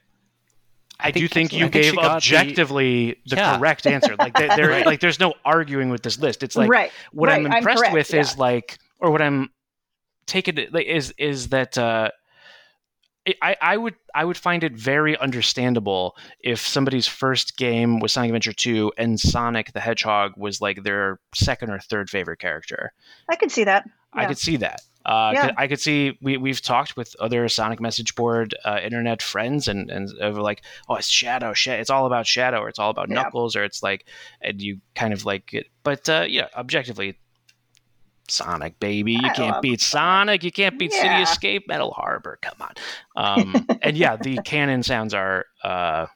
[1.00, 3.56] I, I do think you gave objectively the, the yeah.
[3.56, 4.16] correct answer.
[4.18, 4.86] Like there, there right.
[4.86, 6.42] like there's no arguing with this list.
[6.42, 6.90] It's like right.
[7.12, 7.44] what right.
[7.44, 8.20] I'm impressed I'm with yeah.
[8.20, 9.50] is like, or what I'm
[10.26, 12.10] taking is is that uh,
[13.42, 18.30] I, I would I would find it very understandable if somebody's first game was Sonic
[18.30, 22.92] Adventure 2 and Sonic the Hedgehog was like their second or third favorite character.
[23.28, 23.84] I could see that.
[24.14, 24.22] Yeah.
[24.22, 24.80] I could see that.
[25.04, 25.50] Uh, yeah.
[25.56, 29.90] I could see we we've talked with other Sonic message board uh, internet friends and
[29.90, 33.14] and over like oh it's Shadow, it's all about Shadow or it's all about yeah.
[33.14, 34.06] Knuckles or it's like
[34.42, 37.18] and you kind of like it, but uh, yeah, objectively
[38.30, 39.12] Sonic, baby.
[39.12, 40.44] You I can't beat Sonic.
[40.44, 41.02] You can't beat yeah.
[41.02, 42.38] City Escape, Metal Harbor.
[42.40, 42.74] Come on.
[43.16, 46.06] Um, and yeah, the cannon sounds are uh,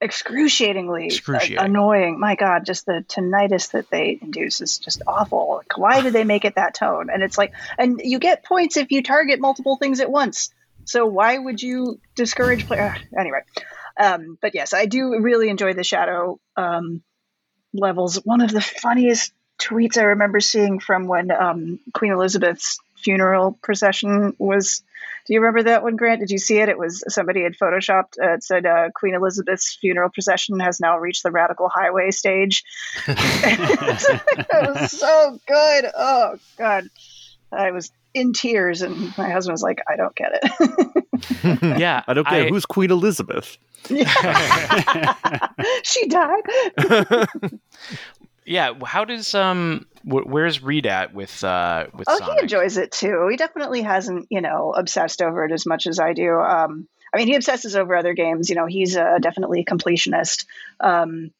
[0.00, 1.58] excruciatingly excruciating.
[1.58, 2.18] annoying.
[2.18, 5.56] My God, just the tinnitus that they induce is just awful.
[5.58, 7.08] Like, why did they make it that tone?
[7.12, 10.50] And it's like, and you get points if you target multiple things at once.
[10.84, 12.96] So why would you discourage player?
[13.16, 13.40] Anyway,
[14.00, 17.02] um, but yes, I do really enjoy the shadow um,
[17.72, 18.16] levels.
[18.16, 24.34] One of the funniest tweets I remember seeing from when um, Queen Elizabeth's funeral procession
[24.38, 24.82] was.
[25.26, 26.20] Do you remember that one, Grant?
[26.20, 26.68] Did you see it?
[26.70, 28.18] It was somebody had photoshopped.
[28.20, 32.64] Uh, it said uh, Queen Elizabeth's funeral procession has now reached the Radical Highway stage.
[33.06, 35.86] it was so good.
[35.94, 36.88] Oh God,
[37.52, 42.14] I was in tears, and my husband was like, "I don't get it." yeah, I
[42.14, 43.56] don't get I, Who's Queen Elizabeth?
[45.82, 46.42] she died.
[48.46, 52.34] Yeah, how does um where's Reed at with uh with Oh, Sonic?
[52.36, 53.28] he enjoys it too.
[53.30, 56.32] He definitely hasn't, you know, obsessed over it as much as I do.
[56.32, 60.46] Um I mean, he obsesses over other games, you know, he's uh, definitely a completionist.
[60.80, 61.30] Um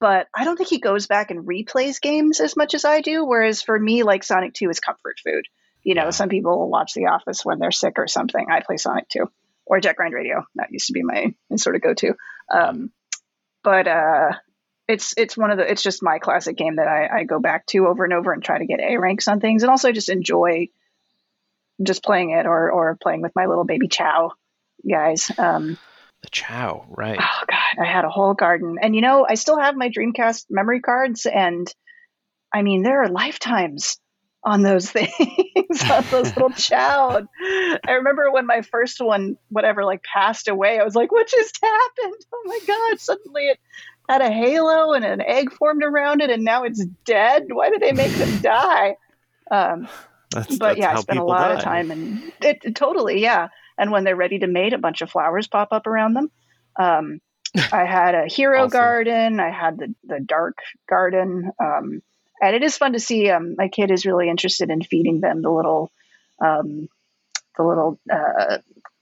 [0.00, 3.24] but I don't think he goes back and replays games as much as I do,
[3.24, 5.46] whereas for me like Sonic 2 is comfort food.
[5.82, 6.10] You know, yeah.
[6.10, 8.46] some people will watch The Office when they're sick or something.
[8.50, 9.30] I play Sonic 2
[9.66, 10.44] or Jet Grind Radio.
[10.56, 12.14] That used to be my, my sort of go-to.
[12.52, 12.90] Um
[13.62, 14.32] but uh
[14.86, 17.66] it's it's one of the it's just my classic game that I, I go back
[17.66, 20.08] to over and over and try to get A ranks on things and also just
[20.08, 20.68] enjoy
[21.82, 24.32] just playing it or or playing with my little baby Chao
[24.88, 25.30] guys.
[25.38, 25.78] Um,
[26.22, 27.18] the Chao, right?
[27.20, 30.46] Oh god, I had a whole garden, and you know I still have my Dreamcast
[30.50, 31.66] memory cards, and
[32.52, 33.98] I mean there are lifetimes
[34.42, 35.10] on those things,
[35.90, 37.26] on those little Chao.
[37.42, 40.78] I remember when my first one, whatever, like passed away.
[40.78, 42.20] I was like, "What just happened?
[42.32, 43.58] Oh my god!" Suddenly it
[44.08, 47.46] had a halo and an egg formed around it, and now it's dead.
[47.50, 48.96] Why did they make them die?
[49.50, 49.88] Um,
[50.30, 51.54] that's, but that's yeah, I spent a lot die.
[51.54, 53.48] of time and it, it, totally, yeah.
[53.78, 56.30] And when they're ready to mate, a bunch of flowers pop up around them.
[56.76, 57.20] Um,
[57.72, 58.70] I had a hero awesome.
[58.70, 59.40] garden.
[59.40, 62.02] I had the the dark garden, um,
[62.42, 63.30] and it is fun to see.
[63.30, 65.90] Um, my kid is really interested in feeding them the little,
[66.44, 66.88] um,
[67.56, 68.58] the little uh,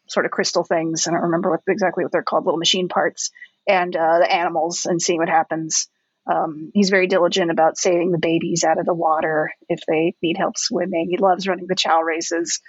[0.07, 1.07] sort of crystal things.
[1.07, 3.31] I don't remember what exactly what they're called, little machine parts
[3.67, 5.89] and uh, the animals and seeing what happens.
[6.31, 10.37] Um, he's very diligent about saving the babies out of the water if they need
[10.37, 11.09] help swimming.
[11.11, 12.61] He loves running the Chao races.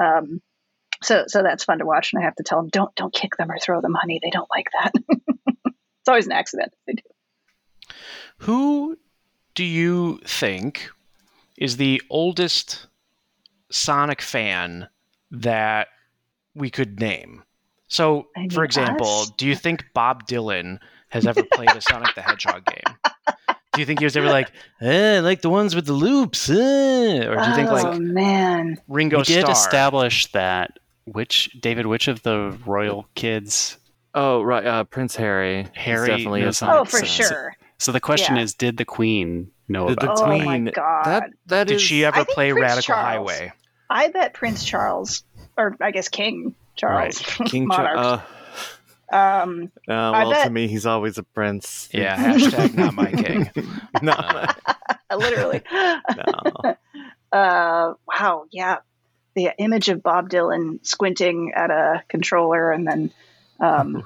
[0.00, 0.40] Um,
[1.02, 2.12] so, so that's fun to watch.
[2.12, 4.20] And I have to tell him, don't, don't kick them or throw them, honey.
[4.22, 4.92] They don't like that.
[5.66, 6.72] it's always an accident.
[6.86, 7.94] They do.
[8.38, 8.98] Who
[9.54, 10.90] do you think
[11.56, 12.86] is the oldest
[13.70, 14.88] Sonic fan
[15.30, 15.88] that
[16.54, 17.42] we could name?
[17.92, 19.30] So, I mean, for example, us?
[19.36, 20.78] do you think Bob Dylan
[21.10, 22.96] has ever played a Sonic the Hedgehog game?
[23.74, 24.50] Do you think he was ever like,
[24.80, 26.48] eh, like the ones with the loops?
[26.48, 26.54] Eh?
[27.26, 29.52] Or do you think oh like man, Ringo we did Starr?
[29.52, 33.76] establish that which David, which of the royal kids?
[34.14, 35.64] Oh right, uh, Prince Harry.
[35.64, 37.06] He's Harry definitely a knows Sonic oh for fan.
[37.06, 37.56] sure.
[37.78, 38.42] So the question Yeah.
[38.42, 40.20] is, did the Queen know Did the about?
[40.22, 41.04] Oh my God.
[41.04, 43.30] That that Did is- she ever play Prince Radical Charles.
[43.30, 43.52] Highway?
[43.90, 45.24] I bet Prince Charles,
[45.58, 47.96] or I guess King Charles, King monarch.
[47.96, 48.20] Charles?
[49.12, 51.88] um, Uh, well, bet- to me, he's always a prince.
[51.92, 53.50] Yeah, hashtag not my king.
[54.02, 54.14] no,
[55.16, 55.62] literally.
[55.72, 56.76] no.
[57.30, 58.78] Uh, wow, yeah.
[59.34, 63.12] The image of Bob Dylan squinting at a controller and then,
[63.60, 64.04] um,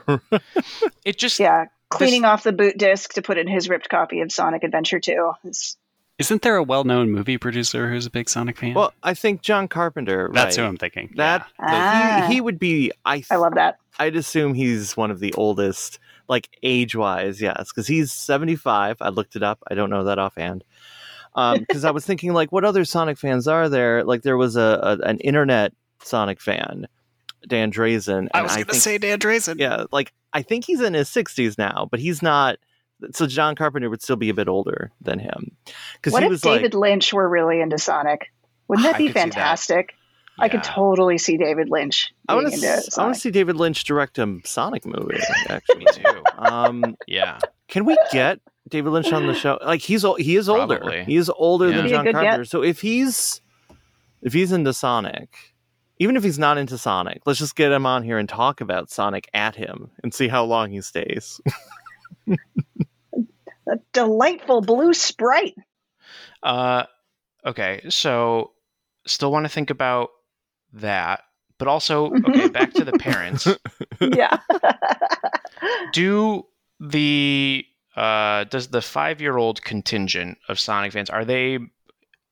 [1.05, 4.31] It just yeah, cleaning off the boot disc to put in his ripped copy of
[4.31, 5.33] Sonic Adventure 2.
[5.45, 5.77] It's,
[6.19, 8.73] Isn't there a well-known movie producer who's a big Sonic fan?
[8.75, 10.31] Well, I think John Carpenter.
[10.33, 10.63] that's right.
[10.65, 11.13] who I'm thinking.
[11.17, 12.25] That Ah.
[12.29, 12.91] he, he would be.
[13.05, 13.79] I I love that.
[13.99, 15.99] I'd assume he's one of the oldest,
[16.29, 18.97] like age wise, yes, because he's 75.
[19.01, 19.63] I looked it up.
[19.71, 20.65] I don't know that offhand.
[21.35, 24.03] Because I was thinking, like, what other Sonic fans are there?
[24.05, 26.89] Like, there was a, a an internet Sonic fan,
[27.47, 28.29] Dan Drazen.
[28.33, 29.59] I was going to say Dan Drazen.
[29.59, 32.57] yeah, like I think he's in his 60s now, but he's not.
[33.13, 35.57] So John Carpenter would still be a bit older than him,
[35.95, 38.33] because What he if was David like, Lynch were really into Sonic?
[38.69, 39.21] Wouldn't that I be could see that.
[39.35, 39.95] fantastic?
[40.39, 43.57] I could totally see David Lynch I want into to, I want to see David
[43.57, 45.15] Lynch direct a Sonic movie.
[45.19, 46.23] me Actually, too.
[46.37, 47.39] um, Yeah.
[47.69, 49.59] Can we get David Lynch on the show?
[49.65, 50.77] Like he's he is older.
[50.79, 51.05] Probably.
[51.05, 51.77] He is older Yeah.
[51.79, 52.43] than John Carpenter.
[52.43, 52.49] get.
[52.49, 53.41] So if he's
[54.23, 55.35] if he's into Sonic,
[55.99, 58.91] even if he's not into Sonic, let's just get him on here and talk about
[58.91, 61.41] Sonic at him and see how long he stays.
[63.69, 65.57] A delightful blue sprite.
[66.43, 66.85] Uh,
[67.45, 68.53] okay, so
[69.07, 70.11] still want to think about
[70.75, 71.21] that,
[71.59, 72.49] but also okay.
[72.57, 73.47] Back to the parents.
[74.01, 74.39] yeah.
[75.93, 76.47] Do
[76.79, 77.65] the
[77.97, 81.59] uh, does the five year old contingent of Sonic fans are they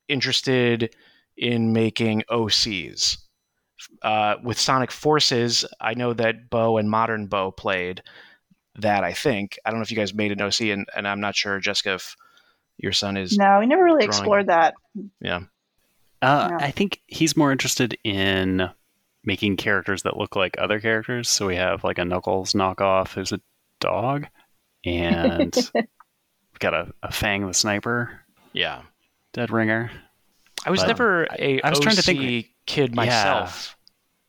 [0.09, 0.95] interested
[1.37, 3.19] in making OCs?
[4.03, 8.03] Uh, with Sonic Forces, I know that Bo and Modern Bo played
[8.77, 9.05] that.
[9.05, 11.35] I think I don't know if you guys made an OC, and, and I'm not
[11.37, 12.17] sure, Jessica, if
[12.79, 13.37] your son is.
[13.39, 14.09] no, we never really drawing.
[14.09, 14.75] explored that.
[15.21, 15.41] Yeah,
[16.23, 16.57] Uh, Yeah.
[16.67, 18.69] I think he's more interested in
[19.25, 21.29] making characters that look like other characters.
[21.29, 23.41] So we have like a Knuckles knockoff who's a
[23.81, 24.27] dog,
[24.85, 25.85] and we've
[26.59, 28.21] got a, a Fang the sniper,
[28.53, 28.83] yeah.
[29.33, 29.91] Dead Ringer.
[30.67, 32.97] I was But never a I was trying to think- OC kid Yeah.
[32.97, 33.77] myself.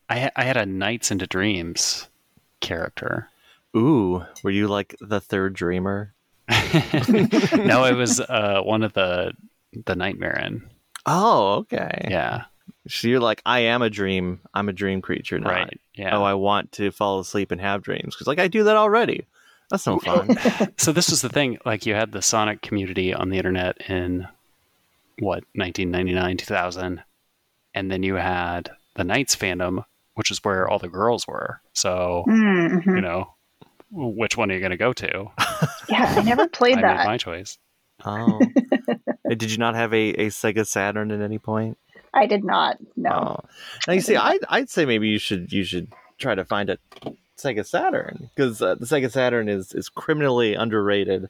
[0.08, 2.08] I I had a Nights into Dreams
[2.60, 3.28] character.
[3.76, 6.14] Ooh, were you like the third dreamer?
[6.48, 9.32] no, it was uh, one of the
[9.84, 10.68] the Nightmare in.
[11.04, 12.08] Oh, okay.
[12.10, 12.44] Yeah,
[12.88, 14.40] So you're like, I am a dream.
[14.54, 15.80] I'm a dream creature, not right.
[15.94, 16.16] Yeah.
[16.16, 19.26] oh, I want to fall asleep and have dreams because like I do that already.
[19.70, 20.36] That's no fun.
[20.78, 24.26] so this was the thing like you had the sonic community on the internet in
[25.18, 27.02] what 1999 2000
[27.74, 29.84] and then you had the Nights fandom
[30.14, 32.84] which is where all the girls were so Mhm.
[32.86, 33.34] you know
[33.90, 35.26] which one are you going to go to
[35.88, 36.98] Yeah, I never played i that.
[36.98, 37.58] made my choice
[38.04, 38.40] oh,
[39.28, 41.78] did you not have a, a Sega Saturn at any point?
[42.12, 42.76] I did not.
[42.96, 43.10] No.
[43.10, 43.48] Oh.
[43.86, 46.78] Now you see, I'd, I'd say maybe you should you should try to find a
[47.38, 51.26] Sega Saturn because uh, the Sega Saturn is is criminally underrated.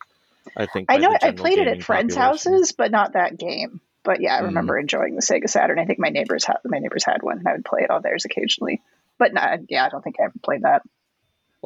[0.56, 0.90] I think.
[0.90, 2.52] I know I played it at friends' population.
[2.52, 3.80] houses, but not that game.
[4.04, 4.46] But yeah, I Mm.
[4.46, 5.78] remember enjoying the Sega Saturn.
[5.80, 7.38] I think my neighbors had my neighbors had one.
[7.38, 8.80] and I would play it on theirs occasionally.
[9.18, 10.82] But no, yeah, I don't think I ever played that.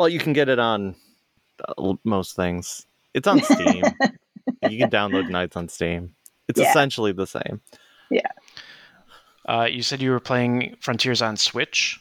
[0.00, 0.94] Well, you can get it on
[1.76, 2.86] uh, most things.
[3.12, 3.84] It's on Steam.
[4.70, 6.14] you can download Nights on Steam.
[6.48, 6.70] It's Yeah.
[6.70, 7.60] essentially the same.
[8.10, 8.22] Yeah.
[9.46, 12.00] Uh, you said you were playing Frontiers on Switch.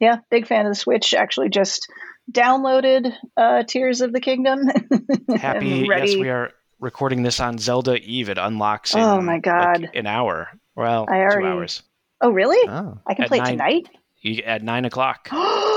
[0.00, 1.14] Yeah, big fan of the Switch.
[1.14, 1.88] Actually, just
[2.32, 4.66] downloaded uh, Tears of the Kingdom.
[5.36, 8.28] Happy, yes, we are recording this on Zelda Eve.
[8.28, 9.88] It unlocks in Oh my like, God.
[9.94, 10.48] an hour.
[10.74, 11.82] Well, I already- two hours
[12.20, 12.68] Oh, really?
[12.68, 13.88] Oh, I can At play nine- tonight.
[14.20, 15.28] You- at nine o'clock.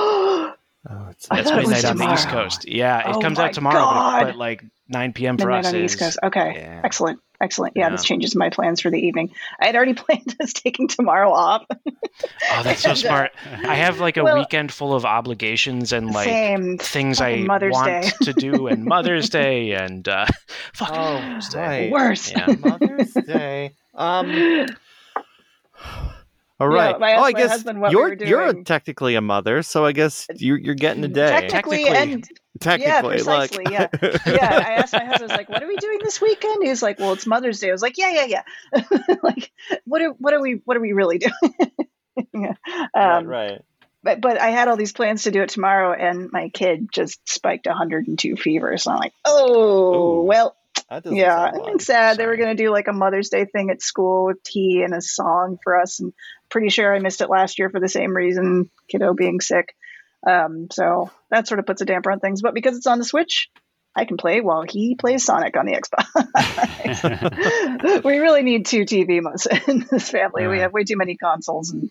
[0.90, 2.28] oh, it's I That's thought it midnight on the East.
[2.30, 2.68] Coast.
[2.68, 4.24] Yeah, it Oh comes out tomorrow, but, God.
[4.26, 5.38] but like nine p.m.
[5.38, 6.20] for midnight us on the East Coast.
[6.24, 6.82] Okay, yeah.
[6.84, 7.74] excellent, excellent.
[7.76, 7.90] Yeah, Yeah.
[7.90, 9.32] this changes my plans for the evening.
[9.60, 11.66] I had already planned as taking tomorrow off.
[11.72, 13.32] Oh, that's so And, uh, smart.
[13.66, 16.78] I have like a Well- weekend full of obligations and like Same.
[16.78, 18.12] things I Mother's want Day.
[18.24, 20.26] to do, and Mother's Day, and uh,
[20.74, 21.60] fucking Oh, Mother's Day.
[21.60, 21.92] right.
[21.92, 22.32] Worse.
[22.32, 22.56] Yeah.
[22.60, 23.74] Mother's Day.
[23.96, 24.68] Um,
[26.60, 27.02] All Yeah, right.
[27.02, 29.92] I asked oh, I my guess husband you're were you're technically a mother, so I
[29.92, 31.28] guess you're you're getting a day.
[31.28, 32.14] Technically, Technically.
[32.14, 32.30] and
[32.62, 33.74] Technically, precisely, look.
[33.74, 33.88] yeah.
[34.26, 36.70] yeah, I asked my husband, I was like, "What are we doing this weekend?" He
[36.70, 38.42] was like, "Well, it's Mother's Day." I was like, "Yeah, yeah,
[38.74, 38.84] yeah."
[39.24, 39.52] like,
[39.84, 41.34] what are what are we what are we really doing?
[42.34, 42.54] yeah.
[42.96, 43.62] right, um, right.
[44.04, 47.20] But but I had all these plans to do it tomorrow, and my kid just
[47.28, 48.78] spiked 102 fever.
[48.78, 50.65] So I'm like, "Oh, Ooh, well, That doesn't
[51.06, 51.72] yeah." sound fun.
[51.72, 52.18] And sad.
[52.18, 54.94] They were going to do like a Mother's Day thing at school with tea and
[54.94, 56.14] a song for us, and
[56.50, 59.76] pretty sure I missed it last year for the same reason, kiddo being sick.
[60.28, 62.42] Um, so that sort of puts a damper on things.
[62.42, 63.50] But because it's on the Switch,
[63.96, 66.04] I can play while he plays Sonic on the Xbox.
[68.04, 70.48] we really need two TV modes in this family.
[70.48, 71.90] We have way too many consoles and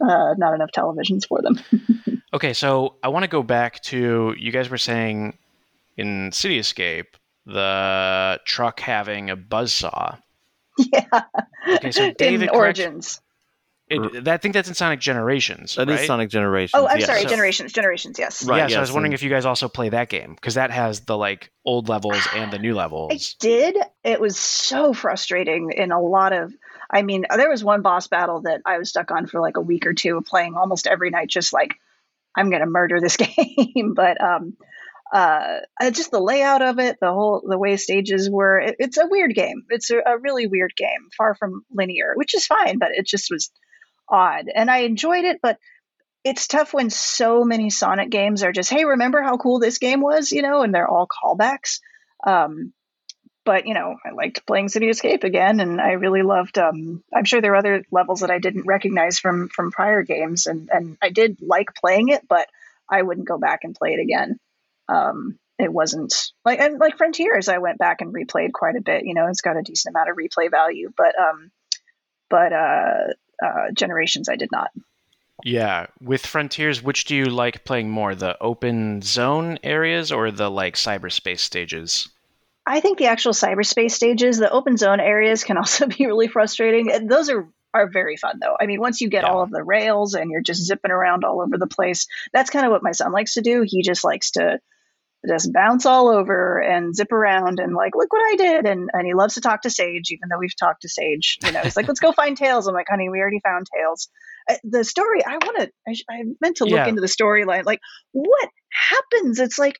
[0.00, 1.60] uh, not enough televisions for them.
[2.34, 5.38] Okay, so I want to go back to you guys were saying
[5.96, 10.18] in City Escape the truck having a buzzsaw.
[10.78, 11.22] yeah.
[11.76, 13.20] Okay, so David, in correct- Origins.
[13.86, 15.74] It, I think that's in Sonic Generations.
[15.74, 16.06] That is right?
[16.06, 16.72] Sonic Generations.
[16.82, 17.06] Oh, I'm yes.
[17.06, 17.20] sorry.
[17.22, 17.72] So- Generations.
[17.72, 18.18] Generations.
[18.18, 18.42] Yes.
[18.42, 20.54] Right, yeah, so I was wondering and- if you guys also play that game because
[20.54, 23.34] that has the like old levels and the new I levels.
[23.34, 23.76] did.
[24.02, 26.52] It was so frustrating in a lot of.
[26.90, 29.60] I mean, there was one boss battle that I was stuck on for like a
[29.60, 31.74] week or two, playing almost every night, just like
[32.36, 33.92] I'm going to murder this game.
[33.94, 34.56] but um,
[35.12, 38.58] uh, uh, just the layout of it, the whole the way stages were.
[38.58, 39.64] It, it's a weird game.
[39.68, 43.30] It's a, a really weird game, far from linear, which is fine, but it just
[43.30, 43.50] was
[44.08, 45.58] odd, and I enjoyed it, but.
[46.26, 50.00] It's tough when so many Sonic games are just, hey, remember how cool this game
[50.00, 51.80] was, you know, and they're all callbacks.
[52.26, 52.72] Um,
[53.44, 56.58] but you know, I liked playing City Escape again, and I really loved.
[56.58, 60.46] Um, I'm sure there are other levels that I didn't recognize from from prior games,
[60.46, 62.48] and and I did like playing it, but
[62.90, 64.38] I wouldn't go back and play it again.
[64.88, 67.48] Um, it wasn't like and like Frontiers.
[67.48, 69.04] I went back and replayed quite a bit.
[69.06, 71.50] You know, it's got a decent amount of replay value, but um,
[72.28, 72.96] but uh,
[73.44, 74.70] uh, Generations, I did not.
[75.44, 80.50] Yeah, with Frontiers, which do you like playing more, the open zone areas or the
[80.50, 82.08] like cyberspace stages?
[82.66, 86.90] I think the actual cyberspace stages, the open zone areas, can also be really frustrating.
[86.90, 88.56] And Those are are very fun though.
[88.58, 89.32] I mean, once you get Yeah.
[89.32, 92.64] all of the rails and you're just zipping around all over the place, that's kind
[92.64, 93.64] of what my son likes to do.
[93.66, 94.60] He just likes to
[95.28, 98.66] just bounce all over and zip around and like, look what I did.
[98.66, 101.38] And and he loves to talk to Sage, even though we've talked to Sage.
[101.44, 102.66] You know, he's like, let's go find Tails.
[102.66, 104.08] I'm like, honey, we already found Tails.
[104.48, 105.70] Uh, the story, I want to.
[105.88, 106.88] I, I meant to look Yeah.
[106.88, 107.64] into the storyline.
[107.64, 107.80] Like,
[108.12, 109.40] what happens?
[109.40, 109.78] It's like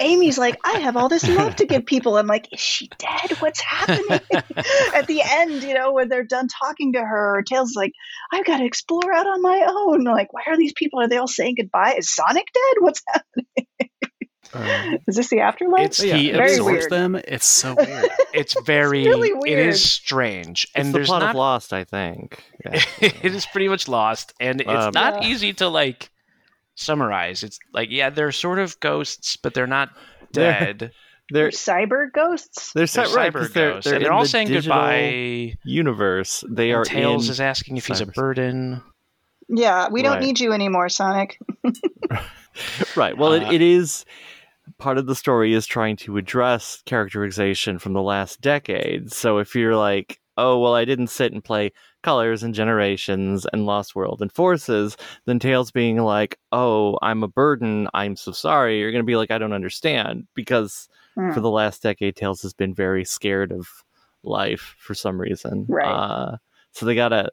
[0.00, 2.16] Amy's like, I have all this love to give people.
[2.16, 3.36] I'm like, is she dead?
[3.38, 4.20] What's happening?
[4.94, 7.92] At the end, you know, when they're done talking to her, Tails like,
[8.32, 10.02] I've got to explore out on my own.
[10.04, 11.00] Like, why are these people?
[11.00, 11.94] Are they all saying goodbye?
[11.98, 12.74] Is Sonic dead?
[12.80, 13.66] What's happening?
[14.54, 15.86] Um, Is this the afterlife?
[15.86, 16.90] It's- he Very absorbs weird.
[16.90, 17.16] them.
[17.16, 18.10] It's so weird.
[18.34, 19.68] It's very, really weird.
[19.68, 21.30] is strange, and it's the there's plot not.
[21.30, 22.42] of Lost, I think.
[22.64, 22.80] Yeah.
[23.00, 25.28] it is pretty much lost, and it's Um, not Yeah.
[25.28, 26.10] easy to like
[26.74, 27.42] summarize.
[27.42, 29.90] It's like yeah, they're sort of ghosts, but they're not
[30.32, 30.78] They're- dead.
[31.30, 32.72] They're They're cyber ghosts.
[32.74, 34.76] they're, They're cy- right, cyber 'cause they're, ghosts, they're and they're all the saying digital
[34.76, 35.54] goodbye.
[35.64, 36.44] Universe.
[36.50, 38.82] They and are Tails is asking if he's a burden.
[39.48, 40.22] Yeah, we don't Right.
[40.22, 41.38] need you anymore, Sonic.
[42.96, 43.16] right.
[43.16, 44.04] Well, Uh, it, it is
[44.82, 49.12] part of the story is trying to address characterization from the last decade.
[49.12, 51.70] So if you're like, oh well, I didn't sit and play
[52.02, 57.28] Colors and Generations and Lost World and Forces, then Tails being like, oh, I'm a
[57.28, 57.86] burden.
[57.94, 58.80] I'm so sorry.
[58.80, 61.30] You're gonna be like, I don't understand because Hmm.
[61.32, 63.68] for the last decade, Tails has been very scared of
[64.22, 65.66] life for some reason.
[65.68, 65.86] Right.
[65.86, 66.36] Uh,
[66.72, 67.30] so they gotta.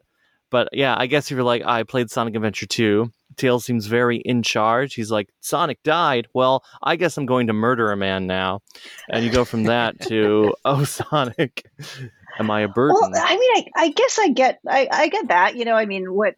[0.50, 4.18] But yeah, I guess if you're like, I played Sonic Adventure 2, Tails seems very
[4.18, 4.94] in charge.
[4.94, 6.28] He's like, Sonic died.
[6.34, 8.60] Well, I guess I'm going to murder a man now.
[9.08, 11.64] And you go from that to, oh, Sonic,
[12.38, 12.96] am I a burden?
[13.00, 15.56] Well, I mean, I, I guess I get, I, I get that.
[15.56, 16.36] You know, I mean, what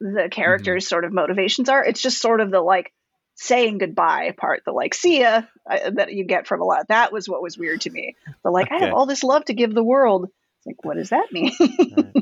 [0.00, 1.84] the characters' sort of motivations are.
[1.84, 2.92] It's just sort of the like
[3.36, 6.88] saying goodbye part, the like see ya uh, that you get from a lot.
[6.88, 8.16] That was what was weird to me.
[8.42, 10.28] The like, I have all this love to give the world.
[10.58, 11.52] It's like, what does that mean?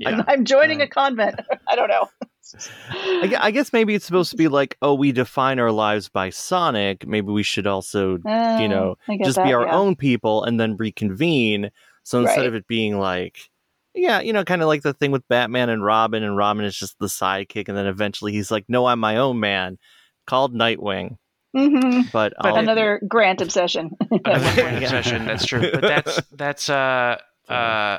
[0.00, 0.08] Yeah.
[0.08, 1.40] I'm, I'm joining a convent.
[1.68, 2.08] I don't know.
[2.92, 6.30] I, I guess maybe it's supposed to be like, oh, we define our lives by
[6.30, 7.06] Sonic.
[7.06, 9.74] Maybe we should also Uh, you know, just that, be our yeah.
[9.76, 11.70] own people and then reconvene.
[12.02, 12.46] So instead Right.
[12.48, 13.38] of it being like,
[13.94, 16.76] yeah, you know, kind of like the thing with Batman and Robin, and Robin is
[16.76, 19.78] just the sidekick, and then eventually he's like, no, I'm my own man,
[20.26, 21.16] called Nightwing.
[21.56, 22.10] Mhm.
[22.12, 23.90] But, But I'll- Another Grant obsession.
[24.24, 24.84] Another point Yeah.
[24.84, 25.24] obsession.
[25.26, 25.70] That's true.
[25.72, 27.18] But that's that's uh
[27.48, 27.98] uh.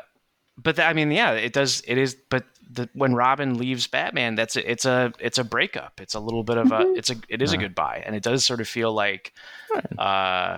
[0.58, 1.82] But that, I mean, yeah, it does.
[1.88, 2.16] It is.
[2.30, 6.00] But the, when Robin leaves Batman, that's a, it's a it's a breakup.
[6.00, 6.98] It's a little bit of a Mhm.
[6.98, 9.34] it's a it is a goodbye, and it does sort of feel like,
[9.98, 10.58] uh,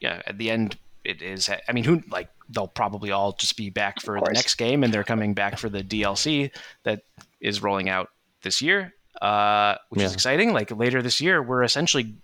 [0.00, 1.48] yeah, at the end it is.
[1.68, 4.92] I mean, who like they'll probably all just be back for the next game, and
[4.92, 6.50] they're coming back for the DLC
[6.84, 7.02] that
[7.40, 8.10] is rolling out
[8.42, 10.52] this year, uh, which is exciting.
[10.52, 12.14] Like later this year, we're essentially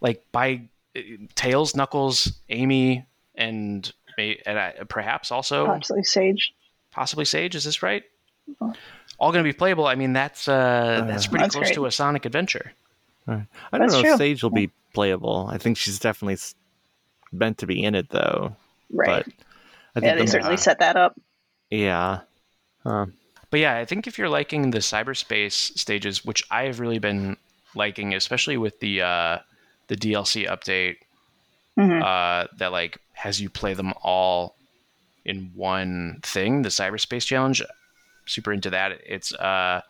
[0.00, 0.62] like by
[0.96, 1.00] uh,
[1.34, 3.04] Tails, Knuckles, Amy,
[3.34, 6.54] and, and uh, perhaps also possibly Sage.
[6.92, 7.54] possibly Sage.
[7.56, 8.04] Is this right?
[9.18, 9.86] All going to be playable.
[9.86, 11.74] I mean, that's uh, that's pretty That's close great.
[11.74, 12.72] to a Sonic adventure.
[13.26, 14.12] I don't That's know true.
[14.12, 15.48] if Sage will be playable.
[15.50, 16.36] I think she's definitely
[17.32, 18.54] meant to be in it though.
[18.92, 19.24] Right.
[19.24, 19.32] But
[19.96, 21.18] I think yeah, they the- certainly set that up.
[21.70, 22.20] yeah.
[22.82, 23.06] Huh.
[23.50, 27.36] But yeah, I think if you're liking the cyberspace stages, which I have really been
[27.74, 29.38] liking, especially with the uh,
[29.86, 30.96] the DLC update
[31.78, 32.02] Mhm.
[32.02, 34.56] uh, that like has you play them all
[35.24, 37.62] in one thing, the cyberspace challenge.
[38.26, 38.92] Super into that.
[39.06, 39.80] It's uh,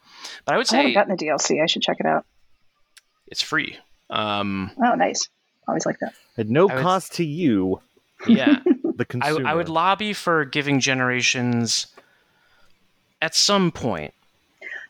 [0.45, 1.63] but I would say I haven't gotten the DLC.
[1.63, 2.25] I should check it out.
[3.29, 3.79] it's free.
[4.11, 5.29] Um, Oh, nice.
[5.69, 6.13] Always like that.
[6.37, 7.81] At no I would- cost to you,
[8.27, 9.49] yeah, the I, consumer.
[9.49, 11.87] I would lobby for giving generations
[13.23, 14.13] at some point.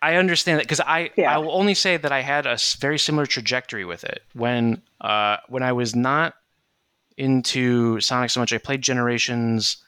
[0.03, 1.35] I understand that because I Yeah.
[1.35, 5.37] I will only say that I had a very similar trajectory with it when uh,
[5.49, 6.35] when I was not
[7.17, 8.53] into Sonic so much.
[8.53, 9.79] I played Generations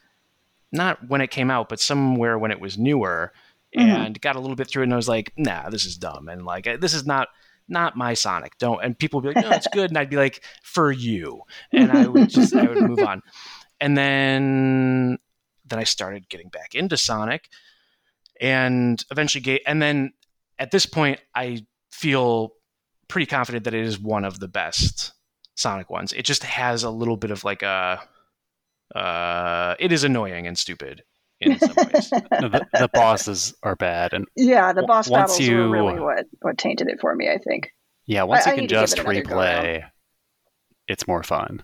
[0.72, 3.32] not when it came out, but somewhere when it was newer,
[3.76, 4.06] Mhm.
[4.06, 6.28] and got a little bit through it, and I was like, Nah, this is dumb,
[6.28, 7.28] and like this is not
[7.68, 8.56] not my Sonic.
[8.58, 11.42] Don't and people would be like, No, it's good, and I'd be like, For you,
[11.72, 13.22] and I would just I would move on,
[13.80, 15.18] and then
[15.66, 17.48] then I started getting back into Sonic,
[18.40, 20.12] and eventually and then
[20.58, 22.52] at this point I feel
[23.08, 25.12] pretty confident that it is one of the best
[25.54, 26.12] Sonic ones.
[26.12, 28.00] It just has a little bit of like a
[28.94, 31.02] uh it is annoying and stupid
[31.41, 32.11] in some ways.
[32.41, 35.68] No, the, the bosses are bad, and Yeah, the W- boss once battles you- were
[35.70, 37.28] really what what tainted it for me.
[37.28, 37.70] I think.
[38.07, 39.84] yeah, once I you can just replay,
[40.89, 41.62] it's more fun.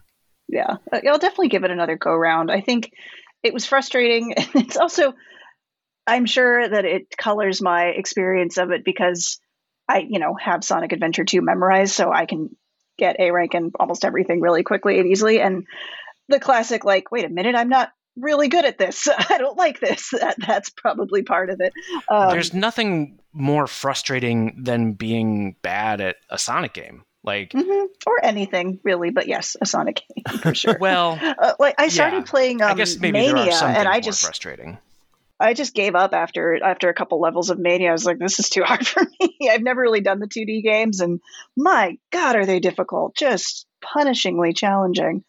[0.48, 2.50] Yeah, Uh, I'll definitely give it another go round.
[2.50, 2.90] I think
[3.42, 4.34] it was frustrating.
[4.54, 5.14] It's also,
[6.06, 9.38] I'm sure that it colors my experience of it because
[9.88, 12.50] I, you know, have Sonic Adventure 2 memorized, so I can
[12.98, 15.40] get A rank in almost everything really quickly and easily.
[15.40, 15.66] And
[16.28, 19.08] the classic, like, wait a minute, I'm not really good at this.
[19.30, 20.10] I don't like this.
[20.22, 21.72] That, that's probably part of it.
[22.08, 27.02] Um, There's nothing more frustrating than being bad at a Sonic game.
[27.24, 30.76] Like mhm, or anything really, but yes, a Sonic game for sure.
[30.80, 32.30] well, uh, like I started yeah.
[32.30, 34.78] playing um, I guess maybe Mania, there are some and I just frustrating.
[35.38, 37.90] I just gave up after after a couple levels of Mania.
[37.90, 39.48] I was like, this is too hard for me.
[39.50, 41.20] I've never really done the 2D games, and
[41.56, 43.14] my God, are they difficult?
[43.16, 45.24] Just punishingly challenging.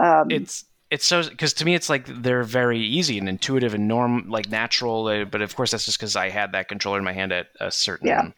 [0.00, 3.88] Um, it's it's so because to me it's like they're very easy and intuitive and
[3.88, 7.04] norm like natural uh, but of course that's just because i had that controller in
[7.04, 8.28] my hand at a certain Yeah.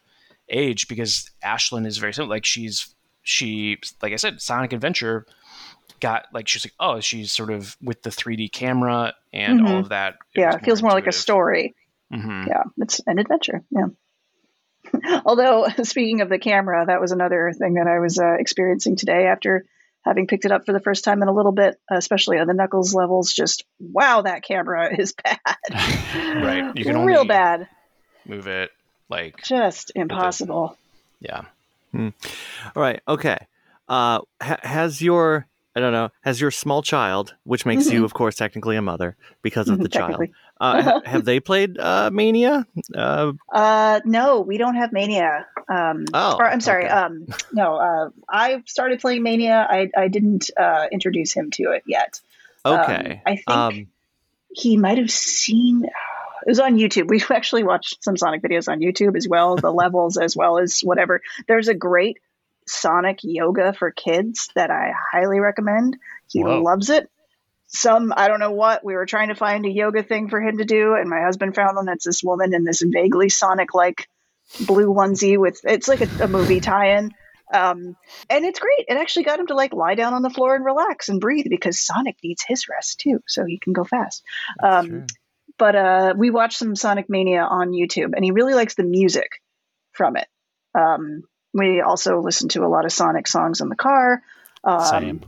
[0.48, 5.26] age because ashlyn is very simple like she's she like i said sonic adventure
[6.00, 9.80] got like she's like oh she's sort of with the 3d camera and all Mhm.
[9.80, 11.74] of that yeah, it feels more like a story.
[12.12, 13.62] hmm Yeah, it's an adventure.
[13.70, 13.86] Yeah.
[15.24, 19.26] Although, speaking of the camera, that was another thing that I was uh, experiencing today
[19.26, 19.64] after
[20.04, 22.54] having picked it up for the first time in a little bit, especially on the
[22.54, 23.32] Knuckles levels.
[23.32, 25.38] Just wow, that camera is bad.
[26.14, 26.76] Right.
[26.76, 27.68] You can real only- bad.
[28.26, 28.70] move it
[29.08, 30.76] like Just impossible.
[31.20, 31.42] yeah
[31.94, 32.12] All
[32.76, 33.00] right.
[33.06, 33.38] Okay.
[33.88, 35.46] Uh, ha- has your
[35.76, 39.16] I don't know has your small child, which makes you, of course, technically a mother
[39.42, 40.22] because of the child.
[40.60, 42.66] Uh, ha- have they played uh, Mania?
[42.94, 45.46] Uh, Uh, no, we don't have Mania.
[45.68, 46.84] Um, Oh, or I'm sorry.
[46.84, 46.92] okay.
[46.92, 49.66] Um, no, uh, I started playing Mania.
[49.68, 52.20] I, I didn't uh, introduce him to it yet.
[52.64, 53.22] Um, okay.
[53.26, 53.86] I think Um,
[54.50, 55.84] he might have seen.
[55.84, 57.08] It was on YouTube.
[57.08, 60.80] We actually watched some Sonic videos on YouTube as well, the levels as well as
[60.80, 61.22] whatever.
[61.48, 62.18] There's a great
[62.66, 65.96] Sonic yoga for kids that I highly recommend.
[66.30, 66.62] He Whoa.
[66.62, 67.10] loves it.
[67.74, 70.58] Some I don't know what we were trying to find a yoga thing for him
[70.58, 74.08] to do, and my husband found one that's this woman in this vaguely Sonic like
[74.66, 77.10] blue onesie with it's like a, a movie tie-in.
[77.52, 77.96] Um,
[78.30, 78.86] and it's great.
[78.88, 81.46] It actually got him to like lie down on the floor and relax and breathe
[81.50, 84.22] because Sonic needs his rest too, so he can go fast.
[84.62, 85.06] Um,
[85.58, 89.40] but uh, we watched some Sonic Mania on YouTube, and he really likes the music
[89.92, 90.26] from it.
[90.74, 91.22] Um,
[91.52, 94.22] we also listen to a lot of Sonic songs in the car.
[94.64, 95.20] Um, Same.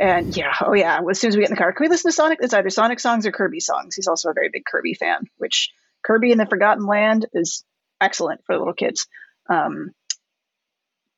[0.00, 1.00] And yeah, oh yeah.
[1.10, 2.38] As soon as we get in the car, can we listen to Sonic?
[2.40, 3.94] It's either Sonic songs or Kirby songs.
[3.94, 5.70] He's also a very big Kirby fan, which
[6.02, 7.64] Kirby in the Forgotten Land is
[8.00, 9.06] excellent for little kids.
[9.50, 9.92] Um,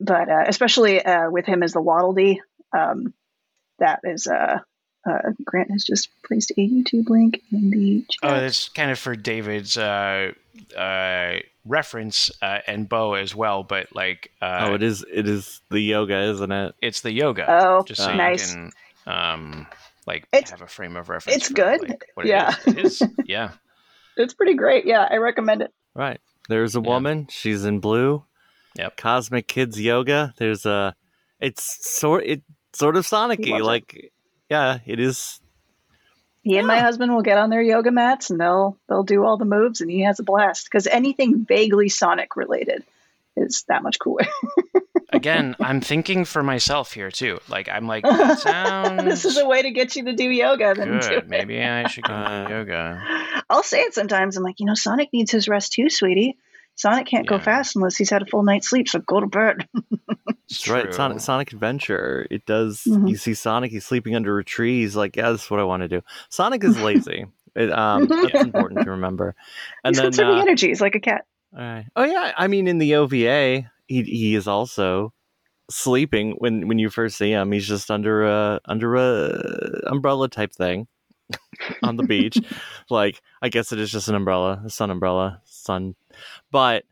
[0.01, 2.43] but uh, especially uh, with him as the Waddle Dee,
[2.77, 3.15] um,
[3.79, 4.59] that is uh,
[5.09, 8.33] uh, Grant has just placed a YouTube link in the chat.
[8.33, 9.79] Oh, that's kind of for David's
[10.77, 15.05] uh, reference uh, and Bo as well, but like uh, oh, it is.
[15.13, 16.75] It is the yoga, isn't it?
[16.83, 17.47] it's the yoga.
[17.49, 18.55] Oh, just so nice.
[18.55, 18.71] you
[19.07, 19.15] can.
[19.15, 19.67] Um,
[20.07, 21.37] like It's- have a frame of reference.
[21.37, 21.89] it's for, good.
[21.89, 22.55] like, what Yeah.
[22.67, 23.01] it is.
[23.03, 23.15] It is.
[23.27, 23.51] Yeah.
[24.17, 24.85] It's pretty great.
[24.85, 25.73] Yeah, I recommend it.
[25.95, 26.21] Right.
[26.49, 26.89] There's a Yeah.
[26.89, 27.27] woman.
[27.31, 28.25] She's in blue.
[28.77, 28.97] Yep.
[28.97, 30.35] Cosmic Kids Yoga.
[30.39, 30.95] There's a.
[31.41, 32.25] It's sort.
[32.25, 32.43] It
[32.73, 33.51] sort of He Sonic-y.
[33.53, 33.65] loves it.
[33.65, 34.13] Like,
[34.51, 35.41] yeah, it is.
[36.43, 39.37] He and my husband will get on their yoga mats and they'll they'll do all
[39.37, 42.83] the moves and he has a blast because anything vaguely Sonic related
[43.37, 44.27] is that much cooler.
[45.13, 47.39] Again, I'm thinking for myself here too.
[47.49, 50.75] Like I'm like that sounds this is a way to get you to do yoga.
[50.75, 51.13] Then good.
[51.13, 51.29] it.
[51.29, 53.03] Maybe I should go Uh, to yoga.
[53.49, 54.37] I'll say it sometimes.
[54.37, 56.39] I'm like, you know, Sonic needs his rest too, sweetie.
[56.75, 59.69] Sonic can't go fast unless he's had a full night's sleep, so go to bed.
[60.51, 60.93] It's Right.
[60.93, 62.27] Sonic, Sonic Adventure.
[62.31, 62.83] It does.
[62.87, 63.09] Mhm.
[63.09, 63.71] You see Sonic.
[63.71, 64.81] He's sleeping under a tree.
[64.83, 66.03] He's like, yeah, this is what I want to do.
[66.29, 67.25] Sonic is lazy.
[67.55, 68.23] It, um, Mhm.
[68.33, 69.35] that's important to remember.
[69.85, 70.69] And he's then, conserving uh, energy.
[70.69, 71.25] He's like a cat.
[71.57, 71.87] Alright.
[71.97, 75.15] Oh yeah, I mean in the OVA, he he is also
[75.71, 77.51] sleeping when when you first see him.
[77.53, 80.87] He's just under a under a umbrella type thing
[81.83, 82.39] on the beach.
[82.91, 85.95] like I guess it is just an umbrella, a sun umbrella, sun.
[86.51, 86.85] But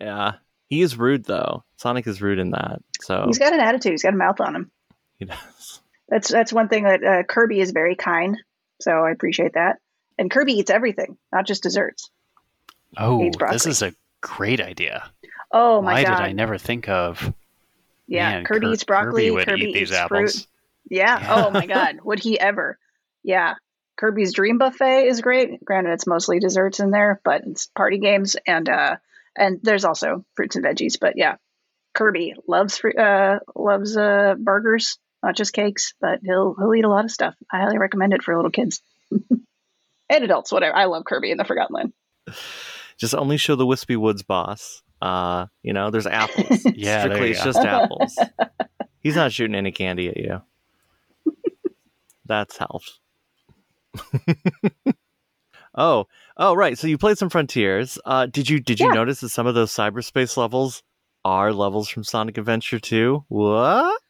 [0.00, 0.32] yeah,
[0.68, 1.64] he is rude though.
[1.76, 2.80] Sonic is rude in that.
[3.00, 3.92] So He's got an attitude.
[3.92, 4.70] He's got a mouth on him.
[5.18, 5.80] he does.
[6.08, 8.36] That's that's one thing that uh, Kirby is very kind.
[8.80, 9.78] So I appreciate that.
[10.18, 12.10] And Kirby eats everything, not just desserts.
[12.96, 13.54] Oh, Eats broccoli.
[13.56, 15.10] this is a great idea.
[15.50, 16.18] Oh my Why god!
[16.18, 17.32] did I never think of?
[18.06, 19.22] yeah, Man, Kirby Kir- eats broccoli.
[19.22, 20.32] Kirby would Kirby eat these eats apples.
[20.34, 20.46] fruit.
[20.90, 21.26] Yeah.
[21.30, 22.78] Oh my god, would he ever?
[23.24, 23.54] Yeah.
[23.96, 25.64] Kirby's Dream Buffet is great.
[25.64, 28.96] Granted, it's mostly desserts in there, but it's party games and uh
[29.36, 30.98] and there's also fruits and veggies.
[31.00, 31.36] But yeah,
[31.94, 37.04] Kirby loves uh loves uh burgers, not just cakes, but he'll he'll eat a lot
[37.04, 37.34] of stuff.
[37.52, 40.50] I highly recommend it for little kids and adults.
[40.52, 40.76] Whatever.
[40.76, 41.92] I love Kirby in the Forgotten Land.
[42.96, 44.82] Just only show the Wispy Woods boss.
[45.02, 46.64] Uh, you know, there's apples.
[46.74, 47.44] Yeah, Strictly, it's go.
[47.52, 48.16] just apples.
[49.00, 50.40] He's not shooting any candy at you.
[52.24, 53.00] That's helped.
[55.74, 56.78] oh, oh, right.
[56.78, 57.98] So you played some Frontiers.
[58.04, 58.92] Uh, did you did you Yeah.
[58.94, 60.82] notice that some of those cyberspace levels
[61.24, 63.24] are levels from Sonic Adventure 2?
[63.28, 64.00] What?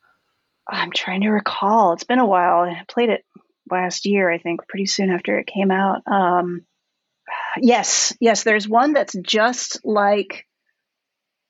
[0.68, 1.92] I'm trying to recall.
[1.92, 2.60] It's been a while.
[2.60, 3.24] I played it
[3.70, 6.02] last year, I think, pretty soon after it came out.
[6.06, 6.64] Um,
[7.60, 8.44] yes, yes.
[8.44, 10.46] There's one that's just like,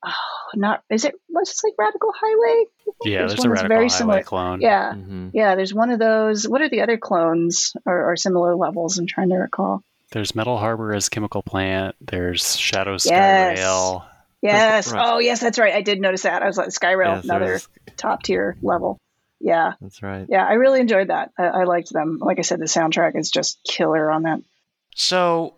[0.05, 0.13] oh,
[0.55, 1.15] not is it?
[1.29, 2.65] was it like Radical Highway.
[3.05, 4.23] Yeah, There's there's, one a that's radical very highway similar.
[4.23, 4.61] clone.
[4.61, 5.55] Yeah, hmm yeah.
[5.57, 6.47] There's one of those.
[6.49, 8.99] What are the other clones or, or similar levels?
[8.99, 9.83] I'm trying to recall.
[10.13, 11.97] There's Metal Harbor as chemical plant.
[12.01, 13.59] There's Shadow Yes.
[13.59, 14.05] Skyrail.
[14.43, 14.93] Yes.
[14.93, 15.07] right.
[15.09, 15.41] Oh, yes.
[15.41, 15.75] That's right.
[15.75, 16.43] I did notice that.
[16.43, 17.61] I was like Skyrail, Yes, another
[17.97, 18.99] top tier level.
[19.41, 19.73] Yeah.
[19.81, 20.27] That's right.
[20.29, 20.45] Yeah.
[20.47, 21.33] I really enjoyed that.
[21.37, 22.19] I, I liked them.
[22.21, 24.41] Like I said, the soundtrack is just killer on that.
[24.95, 25.55] So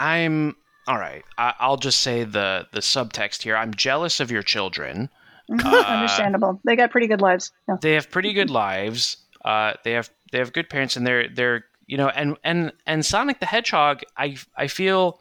[0.00, 0.56] I'm
[0.86, 1.24] all right.
[1.38, 3.56] I, I'll just say the the subtext here.
[3.56, 5.08] I'm jealous of your children.
[5.50, 6.60] Mhm, Uh, Understandable.
[6.64, 7.52] They got pretty good lives.
[7.68, 7.76] Yeah.
[7.80, 9.16] They have pretty good lives.
[9.44, 13.04] Uh, they have they have good parents, and they're they're you know and and and
[13.04, 14.02] Sonic the Hedgehog.
[14.16, 15.20] I I feel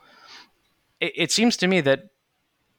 [1.00, 2.10] it, it seems to me that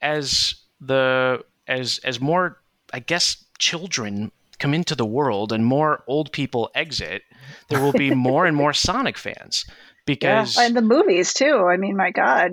[0.01, 2.61] as the as as more
[2.93, 7.23] I guess children come into the world and more old people exit,
[7.69, 9.65] there will be more and more Sonic fans
[10.07, 10.67] because yeah.
[10.67, 11.67] And the movies, too.
[11.69, 12.53] I mean, my God.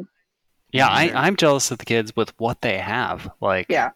[0.72, 3.32] Yeah, I, I'm jealous of the kids with what they have.
[3.42, 3.92] Like, Yeah.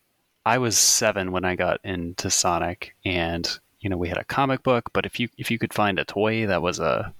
[0.45, 3.47] I was seven when I got into Sonic, and
[3.79, 4.89] you know we had a comic book.
[4.91, 7.13] But if you if you could find a toy that was a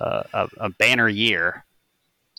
[0.00, 1.64] a, a, banner year,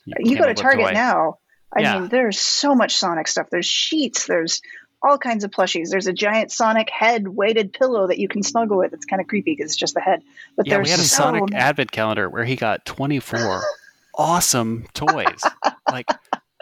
[0.06, 1.38] You came go to Target now.
[1.76, 2.00] I Yeah.
[2.00, 3.48] mean, there's so much Sonic stuff.
[3.50, 4.28] There's sheets.
[4.28, 4.62] There's
[5.02, 5.90] all kinds of plushies.
[5.90, 8.92] There's a giant Sonic head weighted pillow that you can snuggle with.
[8.94, 10.22] It's kind of creepy because it's just the head.
[10.58, 13.62] But Yeah, there's we had a so Sonic many- advent calendar where he got 24
[14.16, 15.42] awesome toys.
[15.92, 16.10] Like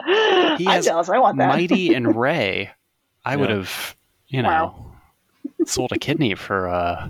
[0.58, 1.08] he has jealous.
[1.08, 1.48] I want that.
[1.48, 2.70] Mighty and Ray.
[3.24, 3.96] I would have,
[4.28, 4.92] you know, Wow.
[5.66, 7.08] sold a kidney for uh,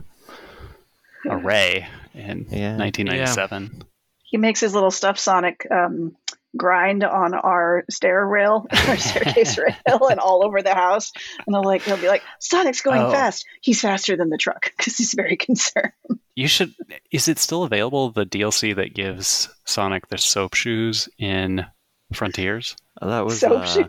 [1.28, 2.76] a Ray in Yeah.
[2.76, 3.82] 1997.
[4.22, 6.14] he makes his little stuffed Sonic um,
[6.56, 11.12] grind on our stair rail, our staircase rail, and all over the house.
[11.46, 13.10] And they'll like he'll be like, "Sonic's going Oh.
[13.10, 13.44] fast.
[13.60, 15.92] He's faster than the truck because he's very concerned."
[16.36, 16.74] You should.
[17.10, 18.10] Is it still available?
[18.10, 21.66] The DLC that gives Sonic the soap shoes in
[22.14, 22.76] Frontiers.
[23.02, 23.86] Oh, that was Soap uh, shoes.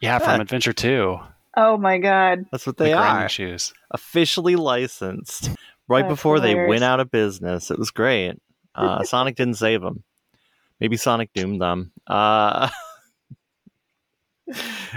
[0.00, 0.42] Yeah, from Yeah.
[0.42, 1.18] Adventure Two.
[1.56, 2.46] Oh my god!
[2.52, 3.28] That's what they grinding are.
[3.28, 3.72] shoes.
[3.90, 5.50] Officially licensed.
[5.88, 7.70] Right That's before they went out of business.
[7.70, 8.34] It was great.
[8.74, 10.04] Uh, Sonic didn't save them.
[10.78, 11.92] Maybe Sonic doomed them.
[12.06, 12.68] Uh,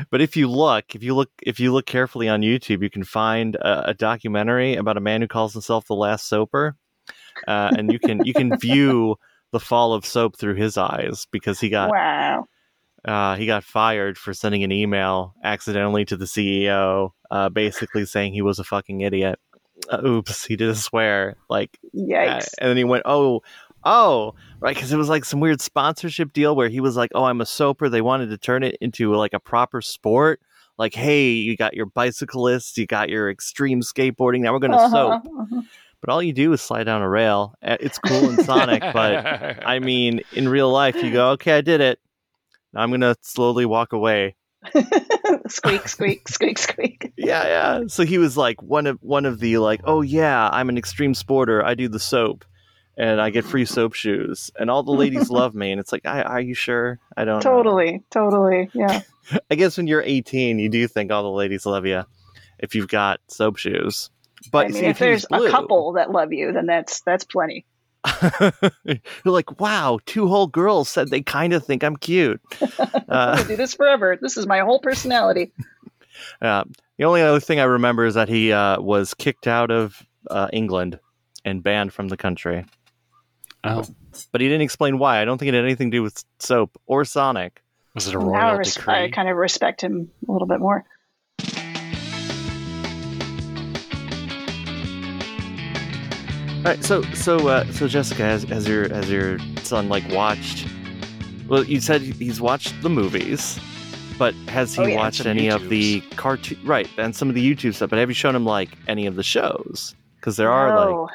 [0.09, 3.03] but if you look, if you look, if you look carefully on YouTube, you can
[3.03, 6.75] find a, a documentary about a man who calls himself the Last Soaper,
[7.47, 9.15] uh, and you can you can view
[9.53, 12.45] the fall of soap through his eyes because he got Wow.
[13.05, 18.33] uh, he got fired for sending an email accidentally to the CEO, uh, basically saying
[18.33, 19.39] he was a fucking idiot.
[19.89, 21.35] uh, oops, he did a swear.
[21.49, 22.49] Like, uh, Yikes.
[22.59, 23.41] and then he went, oh,
[23.83, 27.25] oh, right, because it was like some weird sponsorship deal where he was like, oh,
[27.25, 27.89] I'm a soaper.
[27.89, 30.39] They wanted to turn it into like a proper sport.
[30.77, 34.39] Like, hey, you got your bicyclists, you got your extreme skateboarding.
[34.41, 35.23] Now we're going to Uh-huh, soap.
[35.39, 35.61] uh-huh.
[36.03, 37.55] But all you do is slide down a rail.
[37.61, 41.79] It's cool in Sonic, but I mean, in real life, you go, okay, I did
[41.79, 41.97] it.
[42.73, 44.35] Now I'm going to slowly walk away.
[45.47, 47.13] squeak, squeak, squeak, squeak.
[47.15, 47.83] Yeah, yeah.
[47.87, 51.13] So he was like one of one of the like, oh yeah, I'm an extreme
[51.13, 51.63] sporter.
[51.63, 52.43] I do the soap,
[52.97, 55.71] and I get free soap shoes, and all the ladies love me.
[55.71, 56.99] And it's like, I, are you sure?
[57.15, 57.35] I don't.
[57.37, 57.49] know.
[57.49, 58.69] Totally, totally.
[58.73, 59.03] Yeah.
[59.49, 62.03] I guess when you're 18, you do think all the ladies love you
[62.59, 64.09] if you've got soap shoes.
[64.51, 67.01] But I mean, see, if he was there's a couple that love you, then that's
[67.01, 67.65] that's plenty.
[68.83, 72.41] you're like, wow, two whole girls said they kind of think I'm cute.
[72.61, 74.17] I'm Uh, gonna do this forever.
[74.21, 75.51] This is my whole personality.
[76.41, 76.63] Uh,
[76.99, 80.47] the only other thing I remember is that he uh, was kicked out of uh,
[80.53, 80.99] England
[81.43, 82.65] and banned from the country.
[83.63, 83.83] Oh,
[84.31, 85.19] But he didn't explain why.
[85.19, 87.63] I don't think it had anything to do with soap or Sonic.
[87.95, 88.93] was it a now I, royal res- decree?
[88.93, 90.85] I kind of respect him a little bit more.
[96.63, 100.67] Right, so so uh, so Jessica, has, has your has your son like watched?
[101.47, 103.59] Well, you said he's watched the movies,
[104.17, 104.95] but has he Oh, yeah.
[104.97, 106.57] watched any of the cartoon?
[106.63, 107.89] Right, and some of the YouTube stuff.
[107.89, 109.95] But have you shown him like any of the shows?
[110.15, 111.09] Because there are like no,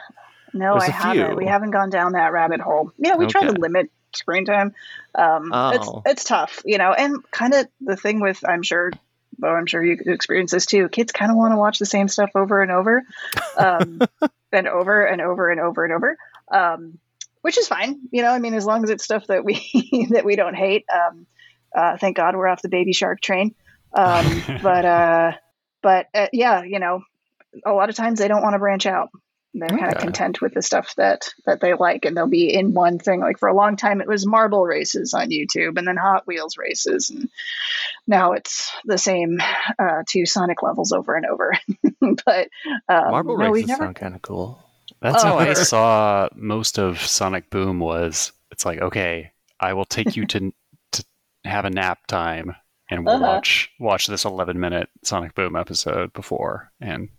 [0.55, 1.27] no, there's haven't.
[1.29, 1.37] few.
[1.37, 2.93] We haven't gone down that rabbit hole.
[2.99, 4.75] Yeah, we try to limit screen time.
[5.15, 5.71] Um, Oh.
[5.71, 8.93] It's it's tough, you know, and kind of the thing with I'm sure,
[9.39, 10.89] though I'm sure you experience this too.
[10.89, 13.05] Kids kind of want to watch the same stuff over and over,
[13.57, 14.01] um,
[14.53, 16.19] and over and over and over and over.
[16.51, 16.99] Um,
[17.41, 18.31] which is fine, you know.
[18.31, 20.85] I mean, as long as it's stuff that we that we don't hate.
[20.93, 21.27] Um,
[21.75, 23.55] uh, thank God we're off the baby shark train.
[23.93, 25.33] Um, but uh,
[25.83, 27.03] but uh, yeah, you know,
[27.65, 29.11] a lot of times they don't want to branch out.
[29.59, 32.75] They're kind of content with the stuff that that they like, and they'll be in
[32.75, 33.21] one thing.
[33.21, 36.57] Like for a long time, it was marble races on YouTube, and then Hot Wheels
[36.57, 37.29] races, and
[38.07, 39.39] now it's the same
[39.79, 41.55] uh, two Sonic levels over and over.
[42.25, 42.49] but
[42.89, 43.85] um, marble no, races never.
[43.85, 44.63] sound kind of cool.
[45.01, 45.55] That's how I Oh.
[45.55, 50.53] saw most of Sonic Boom was it's like, okay, I will take you to
[50.93, 51.05] to
[51.45, 52.55] have a nap time
[52.91, 53.35] and we'll Uh-huh.
[53.35, 57.11] watch watch this 11 minute Sonic Boom episode before and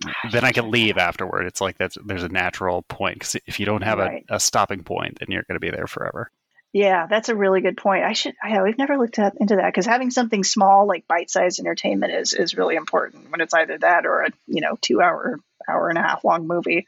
[0.32, 1.46] then I can leave afterward.
[1.46, 4.24] It's like that's there's a natural point because if you don't have Right.
[4.28, 6.30] a, a stopping point, then you're going to be there forever.
[6.72, 8.04] Yeah, that's a really good point.
[8.04, 8.34] I should.
[8.46, 12.32] Yeah, we've never looked at, into that because having something small like bite-sized entertainment is
[12.32, 16.02] is really important when it's either that or a you know two-hour, hour and a
[16.02, 16.86] half long movie.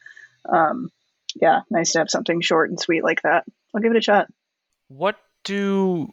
[0.49, 0.93] Um,
[1.35, 3.45] yeah, nice to have something short and sweet like that.
[3.75, 4.29] I'll give it a shot.
[4.89, 6.13] What do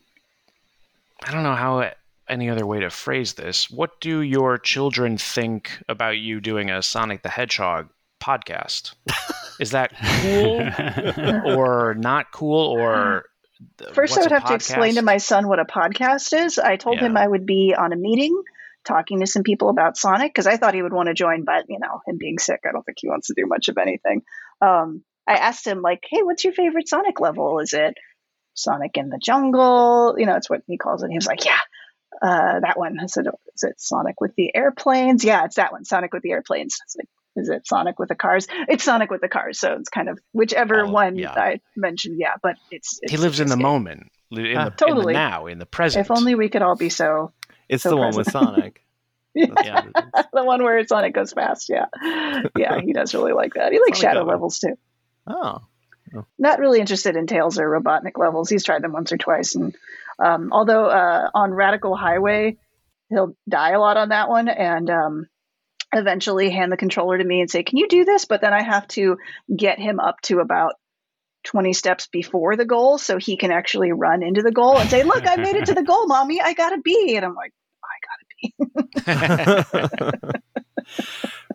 [1.23, 1.81] I don't know how
[2.29, 3.69] any other way to phrase this.
[3.69, 7.89] What do your children think about you doing a Sonic the Hedgehog
[8.21, 8.93] podcast?
[9.59, 13.25] Is that cool or not cool or
[13.93, 16.57] First, I would a have to explain to my son what a podcast is.
[16.57, 18.41] I told him I would be on a meeting
[18.85, 21.65] talking to some people about Sonic because I thought he would want to join, but
[21.67, 24.21] you know, him being sick, I don't think he wants to do much of anything.
[24.61, 27.59] Um, I asked him like, "Hey, what's your favorite Sonic level?
[27.59, 27.95] Is it
[28.53, 30.15] Sonic in the Jungle?
[30.17, 31.59] You know, it's what he calls it." He was like, "Yeah."
[32.21, 32.99] Uh, that one.
[32.99, 35.85] I said, "Is it Sonic with the airplanes?" Yeah, it's that one.
[35.85, 36.77] Sonic with the airplanes.
[36.83, 38.47] It's like, is it Sonic with the cars?
[38.67, 39.59] It's Sonic with the cars.
[39.59, 41.31] So it's kind of whichever Oh, one yeah.
[41.31, 42.17] I mentioned.
[42.19, 44.41] Yeah, but it's, it's He lives in the it's- moment, in, Ah.
[44.41, 45.13] the, in the Totally.
[45.13, 46.05] now, in the present.
[46.05, 47.31] If only we could all be so.
[47.69, 48.29] It's So the one with.
[48.31, 48.83] Sonic.
[49.35, 49.75] That's Yeah.
[49.75, 50.25] what it is.
[50.33, 51.69] the one where Sonic goes fast.
[51.69, 51.85] Yeah,
[52.57, 53.71] yeah, he does really like that.
[53.71, 54.77] He likes Sonic shadow levels too.
[55.27, 55.59] Oh,
[56.39, 58.49] Not really interested in Tails or Robotnik levels.
[58.49, 59.75] He's tried them once or twice, and
[60.23, 62.57] um, although uh, on Radical Highway,
[63.09, 65.27] he'll die a lot on that one, and um,
[65.93, 68.63] eventually hand the controller to me and say, "Can you do this?" But then I
[68.63, 69.17] have to
[69.55, 70.73] get him up to about.
[71.45, 75.03] 20 steps before the goal so he can actually run into the goal and say
[75.03, 77.53] look i made it to the goal mommy i got a b and i'm like
[77.83, 79.13] I got
[79.95, 80.39] a B.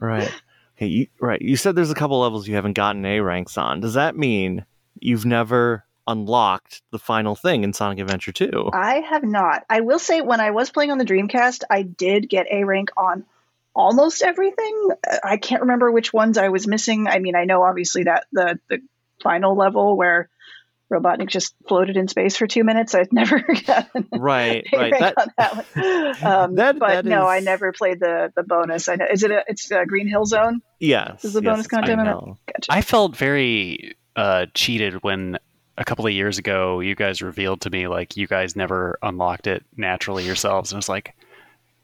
[0.00, 0.32] right.
[0.76, 1.40] Okay, you, right.
[1.40, 3.80] You said there's a couple levels you haven't gotten A ranks on.
[3.80, 4.64] Does that mean
[5.00, 8.70] you've never unlocked the final thing in Sonic Adventure 2?
[8.72, 9.64] I have not.
[9.70, 12.90] I will say when I was playing on the Dreamcast, I did get A rank
[12.96, 13.24] on
[13.74, 14.90] almost everything.
[15.11, 17.07] Uh, I can't remember which ones I was missing.
[17.09, 18.80] I mean, I know obviously that the the
[19.22, 20.28] final level where
[20.92, 22.94] Robotnik just floated in space for two minutes.
[22.94, 24.92] I've never gotten right, A right.
[24.92, 25.64] rank That, on that one.
[26.24, 28.88] Um, That- but that no, I never played the the bonus.
[28.88, 30.61] I know is it a it's a Green Hill Zone?
[30.78, 31.24] yes.
[31.24, 32.36] Is the yes, bonus content Green in it?
[32.46, 32.68] Gotcha.
[32.72, 35.38] I felt very uh, cheated when
[35.77, 39.47] a couple of years ago you guys revealed to me like you guys never unlocked
[39.47, 41.14] it naturally yourselves, and I was like,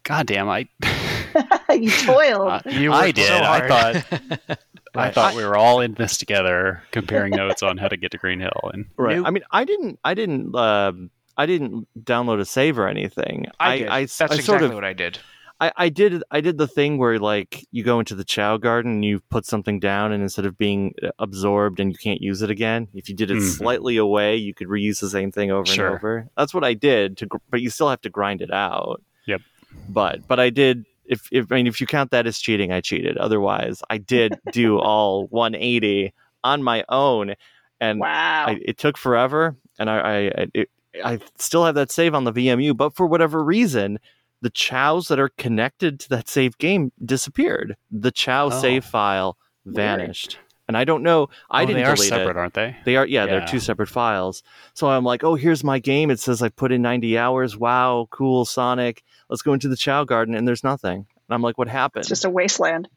[0.03, 0.67] God damn, I
[1.71, 2.47] you toiled.
[2.49, 3.27] Uh, You I did.
[3.27, 4.03] so I hard.
[4.03, 4.59] thought
[4.95, 8.17] I thought we were all in this together, comparing notes on how to get to
[8.17, 8.71] Green Hill.
[8.73, 9.15] And Right.
[9.17, 9.27] Nope.
[9.27, 9.99] I mean, I didn't.
[10.03, 10.53] I didn't.
[10.53, 13.45] Um, I didn't download a save or anything.
[13.59, 13.87] I did.
[13.87, 14.73] I, That's I exactly sort of.
[14.73, 15.19] what I did.
[15.61, 16.23] I, I did.
[16.31, 19.45] I did the thing where like you go into the Chao Garden and you put
[19.45, 23.07] something down, and instead of being uh, absorbed and you can't use it again, if
[23.07, 23.57] you did it Mhm.
[23.57, 25.87] slightly away, you could reuse the same thing over Sure.
[25.87, 26.27] and over.
[26.35, 27.17] That's what I did.
[27.17, 29.01] To, but you still have to grind it out.
[29.27, 29.41] Yep.
[29.87, 30.85] But but I did.
[31.05, 33.17] If, if I mean if you count that as cheating, I cheated.
[33.17, 36.11] Otherwise, I did do all 180
[36.43, 37.35] on my own,
[37.79, 38.45] and wow.
[38.47, 40.69] I, it took forever, and I I, I- it,
[41.05, 43.97] I still have that save on the VMU, but for whatever reason,
[44.41, 47.75] the chows that are connected to that save game disappeared.
[47.91, 48.49] The Chao Oh.
[48.49, 49.75] save file Weird.
[49.75, 51.29] vanished, and I don't know.
[51.49, 52.37] I Oh, didn't they are delete separate, it.
[52.37, 52.75] aren't they?
[52.85, 54.41] They are, yeah, they're two separate files.
[54.73, 56.09] So I'm like, oh, here's my game.
[56.09, 57.55] It says I put in 90 hours.
[57.57, 59.03] Wow, cool, Sonic.
[59.29, 61.05] Let's go into the Chao Garden, and there's nothing.
[61.27, 62.01] And I'm like, what happened?
[62.01, 62.89] it's just a wasteland.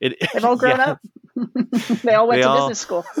[0.00, 0.90] it, They've all grown yeah.
[0.92, 1.00] up.
[2.02, 3.04] they all went They to all- business school.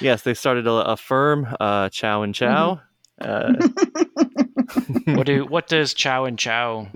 [0.00, 2.80] Yes, they started a, a firm, uh, Chow and Chow.
[3.20, 4.42] Mm-hmm.
[5.06, 6.86] What do what does Chow and Chow?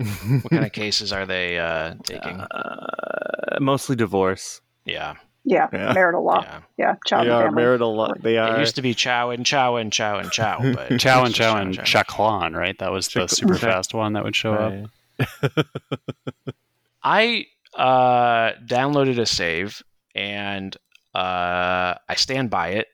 [0.41, 2.39] What kind of cases are they uh, taking?
[2.39, 4.61] Uh, mostly divorce.
[4.85, 5.15] yeah,
[5.45, 5.93] Yeah, Yeah.
[5.93, 6.41] marital law.
[6.43, 6.59] yeah.
[6.77, 7.61] Yeah, child they and are family.
[7.63, 7.95] marital.
[7.95, 8.13] law.
[8.19, 8.59] They It are.
[8.59, 11.73] used to be Chow and Chow and Chow and Chow, but Chow and Chow and
[11.77, 12.77] Chaklan, right?
[12.79, 14.73] That was the super fast one that would show up.
[17.03, 17.45] I
[17.75, 19.81] uh, downloaded a save
[20.15, 20.75] and
[21.13, 22.87] uh, I stand by it,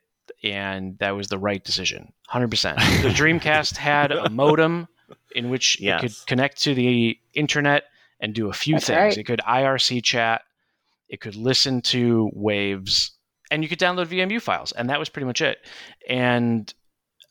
[0.44, 2.78] and that was the right decision, hundred percent.
[3.02, 4.88] The Dreamcast had a modem
[5.36, 6.04] in which Yes.
[6.04, 7.84] it could connect to the internet
[8.20, 8.98] and do a few That's things.
[8.98, 9.18] right.
[9.18, 10.42] It could IRC chat,
[11.08, 13.12] it could listen to waves,
[13.52, 15.58] and you could download VMU files, and that was pretty much it.
[16.08, 16.72] And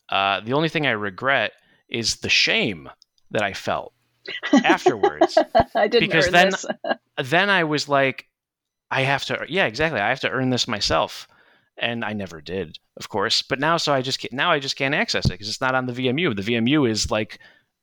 [0.09, 1.51] uh, the only thing I regret
[1.89, 2.89] is the shame
[3.31, 3.93] that I felt
[4.63, 5.37] afterwards
[5.75, 6.65] I didn't Because earn then- this.
[7.29, 8.25] then I was like,
[8.91, 9.99] I have to, yeah, exactly.
[9.99, 11.27] I have to earn this myself,
[11.79, 13.41] and I never did, of course.
[13.41, 15.75] But now, so I just can't, now I just can't access it because it's not
[15.75, 16.35] on the VMU.
[16.35, 17.39] The VMU is like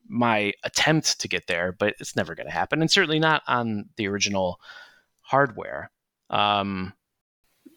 [0.09, 3.87] my attempt to get there, but it's never going to happen, and certainly not on
[3.97, 4.61] the original
[5.23, 5.91] hardware.
[6.31, 6.93] Um,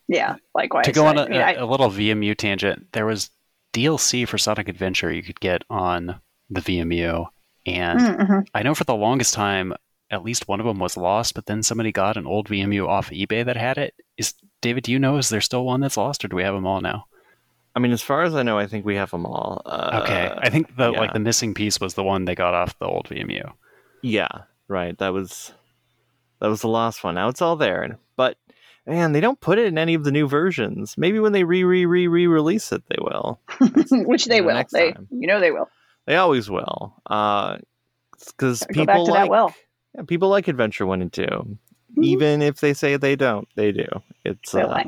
[0.07, 0.85] Yeah, likewise.
[0.85, 3.29] to go on I a, mean, I- a little VMU tangent, there was
[3.73, 7.25] DLC for Sonic Adventure you could get on the VMU,
[7.65, 8.47] and Mm, mhm.
[8.53, 9.73] I know for the longest time,
[10.11, 13.11] at least one of them was lost, but then somebody got an old VMU off
[13.11, 13.93] eBay that had it.
[14.17, 14.83] Is David?
[14.83, 15.17] Do you know?
[15.17, 17.05] Is there still one that's lost, or do we have them all now?
[17.75, 19.61] I mean, as far as I know, I think we have them all.
[19.65, 20.99] Uh, Okay, I think the yeah.
[20.99, 23.51] like the missing piece was the one they got off the old VMU.
[24.01, 24.27] Yeah,
[24.67, 24.97] right.
[24.97, 25.53] That was
[26.41, 27.15] that was the last one.
[27.15, 28.37] Now it's all there, but
[28.87, 30.95] man, they don't put it in any of the new versions.
[30.97, 33.39] Maybe when they re re re re release it, they will.
[33.91, 34.55] which they will.
[34.55, 35.07] next They, time.
[35.11, 35.69] you know, they will.
[36.07, 36.95] They always will.
[37.05, 39.53] Because Gotta people go back to like that well.
[39.95, 41.57] yeah, people like Adventure One and 2
[41.99, 42.03] Mhm.
[42.05, 43.47] even if they say they don't.
[43.55, 43.87] They do.
[44.25, 44.83] It's They're uh,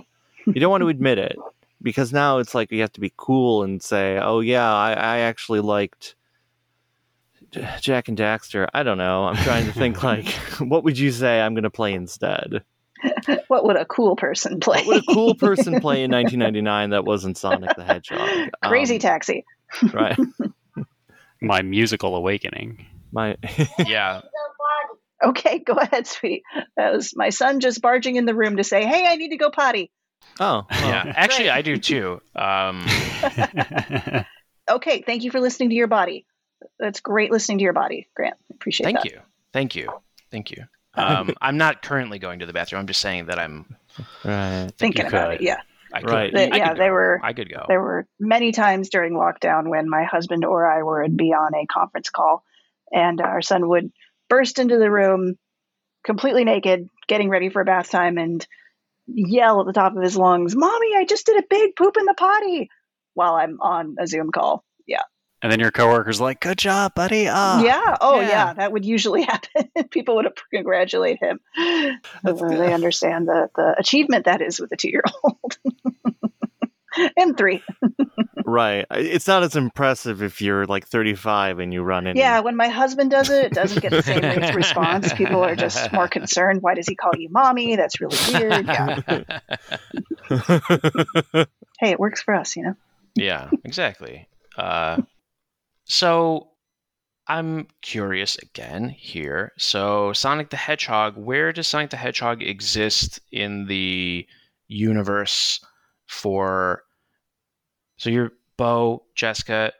[0.45, 1.35] you don't want to admit it
[1.81, 5.17] because now it's like you have to be cool and say, "Oh yeah, I, I
[5.19, 6.15] actually liked
[7.79, 9.25] Jak and Daxter." I don't know.
[9.25, 10.27] I'm trying to think like,
[10.59, 12.63] what would you say I'm going to play instead?
[13.47, 14.83] What would a cool person play?
[14.83, 18.49] What would a cool person play in 1999 that wasn't Sonic the Hedgehog?
[18.63, 19.43] Crazy Um, taxi.
[19.91, 20.17] right?
[21.41, 22.85] My musical awakening.
[23.11, 23.35] My
[23.87, 24.21] yeah,
[25.23, 26.43] Okay, go ahead, sweetie.
[26.77, 29.37] That was my son just barging in the room to say, "Hey, I need to
[29.37, 29.91] go potty."
[30.39, 31.13] oh well, yeah.
[31.15, 32.21] Actually, I do too.
[32.35, 32.85] Um,
[34.69, 36.25] Okay, thank you for listening to your body.
[36.79, 38.37] That's great listening to your body, Grant.
[38.51, 39.03] Appreciate thank that.
[39.03, 39.89] Thank you, thank you,
[40.29, 40.63] thank you.
[40.93, 42.79] Um, I'm not currently going to the bathroom.
[42.81, 43.75] I'm just saying that I'm.
[44.23, 44.71] right.
[44.77, 45.41] Thinking about could.
[45.41, 45.57] it, yeah.
[45.93, 46.35] I could, Right.
[46.35, 46.91] I The- yeah, could they go.
[46.93, 47.65] were- I could go.
[47.67, 51.65] There were many times during lockdown when my husband or I would be on a
[51.65, 52.43] conference call,
[52.93, 53.91] and our son would
[54.31, 55.35] burst into the room,
[56.05, 58.47] completely naked, getting ready for a bath time, and
[59.07, 62.05] yell at the top of his lungs, "Mommy, I just did a big poop in
[62.05, 62.69] the potty!"
[63.13, 64.63] While I'm on a Zoom call.
[64.87, 65.03] Yeah.
[65.43, 67.97] and then your coworker's like, "Good job, buddy." Ah, yeah.
[67.99, 68.29] Oh, yeah.
[68.29, 68.53] yeah.
[68.53, 69.69] That would usually happen.
[69.89, 71.39] People would congratulate him.
[72.23, 72.59] That's Uh, good.
[72.59, 75.57] they understand the, the achievement that is with a two year old.
[77.17, 77.63] and three.
[78.45, 78.85] Right.
[78.91, 82.17] It's not as impressive if you're like 35 and you run in.
[82.17, 85.13] Yeah, when my husband does it, it doesn't get the same rate of response.
[85.13, 86.61] People are just more concerned.
[86.61, 87.75] Why does he call you mommy?
[87.75, 88.65] That's really weird.
[88.67, 89.39] Yeah.
[91.81, 92.75] Hey, it works for us, you know?
[93.15, 94.27] yeah, exactly.
[94.55, 95.01] Uh,
[95.85, 96.49] so
[97.27, 99.51] I'm curious again here.
[99.57, 104.27] So Sonic the Hedgehog, where does Sonic the Hedgehog exist in the
[104.67, 105.59] universe
[106.11, 106.83] for?
[107.97, 109.71] So you're Bo, Jessica.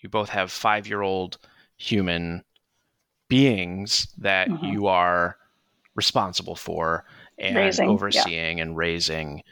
[0.00, 1.38] You both have five-year-old
[1.76, 2.42] human
[3.28, 4.72] beings that Mhm.
[4.72, 5.36] you are
[5.94, 7.04] responsible for
[7.38, 7.92] and Raising, yeah.
[7.94, 9.42] overseeing and raising.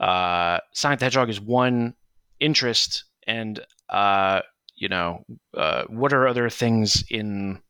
[0.00, 1.94] Uh, Sonic the Hedgehog is one
[2.40, 4.42] interest, and uh,
[4.76, 5.24] you know,
[5.54, 7.60] uh, what are other things in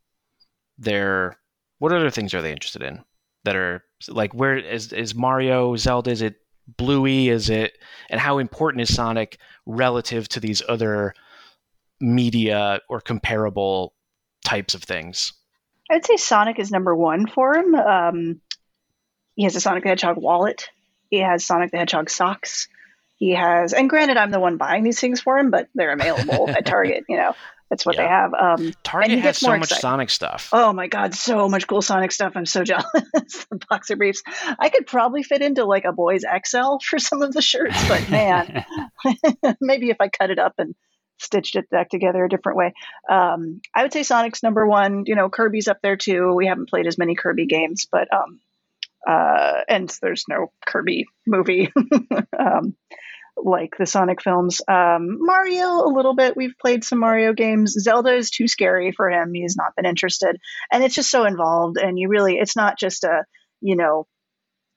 [0.76, 1.38] their?
[1.78, 3.04] What other things are they interested in
[3.44, 6.10] that are like where is is Mario, Zelda?
[6.10, 6.36] Is it
[6.76, 7.28] Bluey?
[7.28, 7.78] Is it
[8.10, 11.14] and how important is Sonic relative to these other
[12.00, 13.94] media or comparable
[14.44, 15.32] types of things?
[15.90, 17.74] I'd say Sonic is number one for him.
[17.74, 18.40] Um,
[19.34, 20.68] he has a Sonic the Hedgehog wallet.
[21.10, 22.68] He has Sonic the Hedgehog socks.
[23.16, 26.48] He has, and granted, I'm the one buying these things for him, but they're available
[26.50, 27.04] at Target.
[27.08, 27.34] You know,
[27.70, 28.32] that's what they have.
[28.34, 29.80] Um, Target has so much excited.
[29.80, 30.50] Sonic stuff.
[30.52, 32.32] oh my God, so much cool Sonic stuff.
[32.34, 32.86] I'm so jealous.
[32.92, 34.22] the boxer briefs.
[34.58, 38.08] I could probably fit into like a boy's XL for some of the shirts, but
[38.10, 38.64] man,
[39.60, 40.74] maybe if I cut it up and
[41.18, 42.72] stitched it back together a different way.
[43.10, 45.02] Um, I would say Sonic's number one.
[45.06, 46.32] You know, Kirby's up there too.
[46.34, 48.40] We haven't played as many Kirby games, but um,
[49.06, 51.72] uh, and there's no Kirby movie
[52.38, 52.76] um,
[53.45, 54.61] like the Sonic films.
[54.68, 56.36] Um, Mario, a little bit.
[56.36, 57.72] We've played some Mario games.
[57.72, 59.32] Zelda is too scary for him.
[59.34, 60.36] He's not been interested,
[60.72, 61.78] and it's just so involved.
[61.78, 63.24] And you really, it's not just a
[63.61, 64.07] you know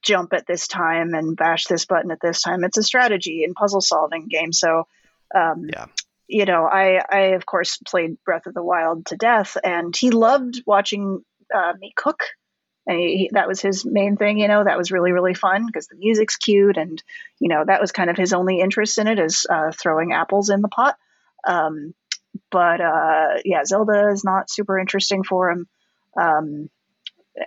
[0.03, 2.63] jump at this time and bash this button at this time.
[2.63, 4.51] It's a strategy and puzzle solving game.
[4.51, 4.87] So,
[5.35, 5.85] um, Yeah.
[6.27, 10.09] you know, I, I of course played Breath of the Wild to death, and he
[10.09, 12.23] loved watching uh, me cook.
[12.87, 14.63] And he, he- that was his main thing, you know.
[14.63, 17.01] That was really really fun because the music's cute, and
[17.39, 20.49] you know that was kind of his only interest in it is uh, throwing apples
[20.49, 20.97] in the pot.
[21.47, 21.93] Um,
[22.49, 25.67] but uh, yeah, Zelda is not super interesting for him.
[26.17, 26.69] Um,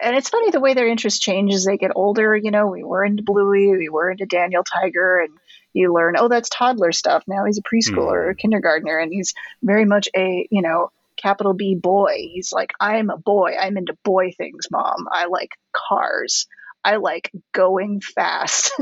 [0.01, 2.35] and it's funny the way their interest changes as they get older.
[2.37, 5.31] You know, we were into Bluey, we were into Daniel Tiger, and
[5.75, 7.25] you learn, oh, that's toddler stuff.
[7.27, 11.55] Now he's a preschooler or a kindergartner, and he's very much a, you know, capital
[11.55, 12.15] B boy.
[12.33, 13.53] He's like, I'm a boy.
[13.61, 15.07] I'm into boy things, mom.
[15.11, 16.47] I like cars.
[16.85, 18.73] I like going fast.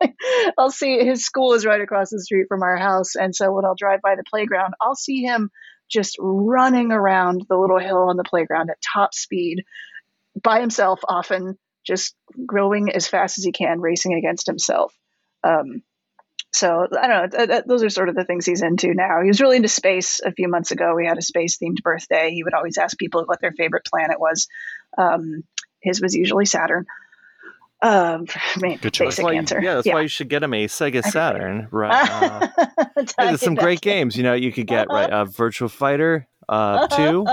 [0.58, 3.14] I'll see his school is right across the street from our house.
[3.16, 5.50] And so when I'll drive by the playground, I'll see him
[5.90, 9.64] just running around the little hill on the playground at top speed
[10.42, 12.14] by himself, often just
[12.46, 14.94] growing as fast as he can, racing against himself.
[15.42, 15.82] Um,
[16.52, 17.36] so I don't know.
[17.38, 19.20] Th- th- those are sort of the things he's into now.
[19.22, 20.94] He was really into space a few months ago.
[20.94, 22.30] We had a space themed birthday.
[22.30, 24.48] He would always ask people what their favorite planet was.
[24.96, 25.44] Um,
[25.80, 26.86] his was usually Saturn.
[27.80, 29.08] Um, I mean, Good choice.
[29.16, 29.60] Basic why, answer.
[29.62, 31.68] yeah, that's why you should get him a Sega Saturn.
[31.70, 32.10] Right.
[32.10, 34.16] Uh, there's some great games.
[34.16, 37.24] You know, you could get right uh, Virtua Fighter uh, two.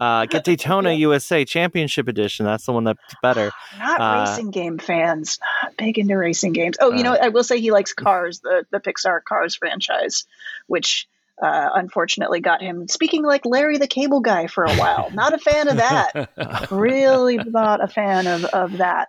[0.00, 2.46] Uh, get Daytona USA Championship Edition.
[2.46, 3.50] That's the one that's better.
[3.78, 5.38] Not Uh, racing game fans.
[5.62, 6.76] Not big into racing games.
[6.80, 10.24] Oh, you Uh, know, I will say he likes Cars, the the Pixar Cars franchise,
[10.66, 11.06] which
[11.42, 15.10] uh, unfortunately got him speaking like Larry the Cable Guy for a while.
[15.12, 16.68] not a fan of that.
[16.70, 19.08] really not a fan of of that.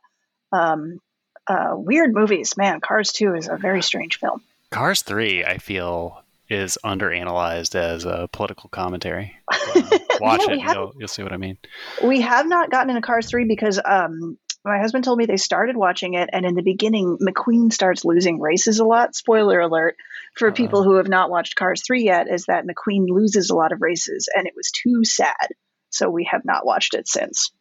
[0.51, 0.99] Um,
[1.47, 2.81] uh, weird movies, man.
[2.81, 4.41] Cars Two is a very strange film.
[4.71, 9.35] Cars 3, I feel, is underanalyzed as a political commentary.
[9.51, 9.81] Uh,
[10.21, 11.57] watch we it, you'll, you'll see what I mean.
[12.03, 15.77] We have not gotten into Cars 3 because um, my husband told me they started
[15.77, 19.15] watching it, and in the beginning, McQueen starts losing races a lot.
[19.15, 19.95] Spoiler alert
[20.35, 20.53] for Uh-oh.
[20.53, 23.81] people who have not watched Cars 3 yet is that McQueen loses a lot of
[23.81, 25.49] races, and it was too sad.
[25.89, 27.51] So we have not watched it since.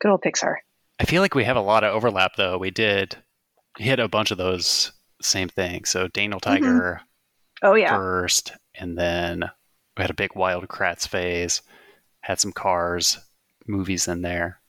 [0.00, 0.56] Good old Pixar.
[0.98, 2.58] I feel like we have a lot of overlap, though.
[2.58, 3.16] We did
[3.78, 4.92] hit a bunch of those
[5.22, 5.90] same things.
[5.90, 7.00] So Daniel Tiger
[7.62, 7.96] Oh, yeah.
[7.96, 9.44] first, and then
[9.96, 11.62] we had a big Wild Kratts phase,
[12.20, 13.18] had some Cars
[13.66, 14.60] movies in there.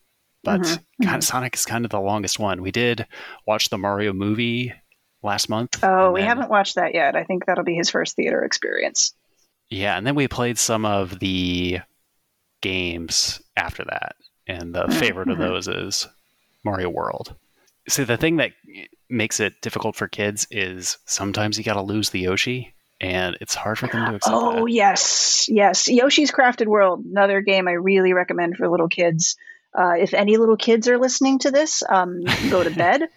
[0.44, 2.62] But Mhm, kind of Sonic is kind of the longest one.
[2.62, 3.06] We did
[3.46, 4.74] watch the Mario movie
[5.22, 5.84] last month.
[5.84, 7.16] Oh, we then- haven't watched that yet.
[7.16, 9.14] I think that'll be his first theater experience.
[9.70, 11.80] Yeah, and then we played some of the
[12.62, 14.16] games after that.
[14.48, 15.42] And the Mhm, favorite of mhm.
[15.42, 16.08] those is
[16.64, 17.36] Mario World.
[17.90, 18.54] So the thing that
[19.10, 23.56] makes it difficult for kids is sometimes you got to lose the Yoshi, and it's
[23.56, 24.72] hard for them to accept Oh that.
[24.72, 25.88] yes, yes.
[25.88, 29.36] Yoshi's Crafted World, another game I really recommend for little kids.
[29.78, 33.04] Uh, if any little kids are listening to this, um, go to bed.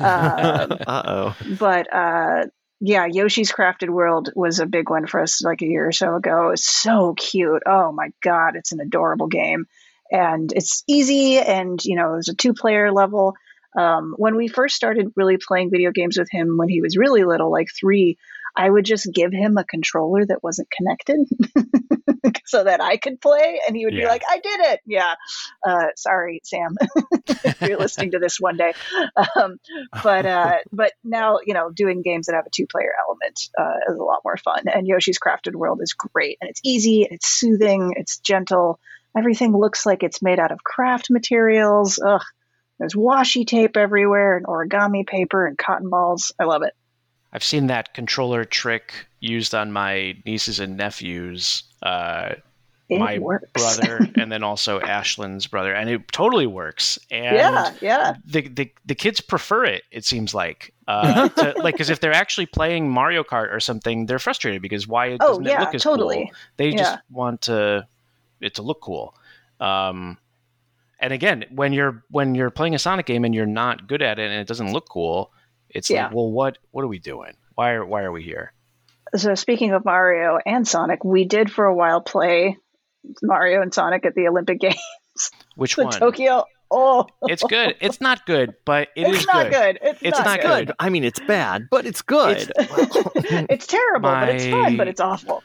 [0.00, 1.36] Uh, uh oh.
[1.58, 2.46] but uh,
[2.80, 6.14] yeah, Yoshi's Crafted World was a big one for us like a year or so
[6.14, 6.50] ago.
[6.50, 7.64] It's so cute.
[7.66, 9.66] Oh my god, it's an adorable game,
[10.12, 11.38] and it's easy.
[11.38, 13.34] And you know, there's a two-player level.
[13.76, 17.24] Um, when we first started really playing video games with him when he was really
[17.24, 18.18] little, like three,
[18.58, 21.20] I would just give him a controller that wasn't connected
[22.44, 25.14] so that I could play, and he would be like, "I did it." Yeah.
[25.64, 26.74] Uh, sorry, Sam,
[27.44, 28.72] if you're listening to this one day.
[29.36, 29.60] Um,
[30.02, 33.92] but uh, but now you know doing games that have a two player element uh,
[33.92, 34.64] is a lot more fun.
[34.66, 38.80] And Yoshi's Crafted World is great, and it's easy, it's soothing, it's gentle.
[39.16, 42.00] Everything looks like it's made out of craft materials.
[42.04, 42.22] Ugh.
[42.80, 46.32] There's washi tape everywhere and origami paper and cotton balls.
[46.38, 46.74] I love it.
[47.38, 51.62] I've seen that controller trick used on my nieces and nephews.
[51.80, 52.30] Uh,
[52.90, 53.20] my
[53.52, 56.98] brother and then also Ashlyn's brother, and it totally works.
[57.12, 58.14] And yeah, yeah.
[58.26, 59.84] the, the the kids prefer it.
[59.92, 64.06] It seems like, uh, to, like, because if they're actually playing Mario Kart or something,
[64.06, 66.16] they're frustrated because why Oh, doesn't yeah, it look as totally.
[66.24, 66.34] cool?
[66.56, 67.86] They just want to
[68.40, 69.14] it to look cool.
[69.60, 70.18] Um,
[70.98, 74.18] and again, when you're when you're playing a Sonic game and you're not good at
[74.18, 75.30] it and it doesn't look cool,
[75.70, 76.06] it's Yeah.
[76.06, 77.32] like, well, what what are we doing?
[77.54, 78.52] Why are why are we here?
[79.16, 82.56] So speaking of Mario and Sonic, we did for a while play
[83.22, 84.76] Mario and Sonic at the Olympic Games,
[85.56, 85.92] Which the one?
[85.92, 86.44] Tokyo.
[86.70, 87.76] Oh, It's good.
[87.80, 89.78] It's not good, but it it's is not good.
[89.80, 90.66] It's, It's not, not good.
[90.66, 90.76] Good.
[90.78, 92.52] I mean, it's bad, but it's good.
[92.58, 95.42] it's terrible, but it's fun, but it's awful.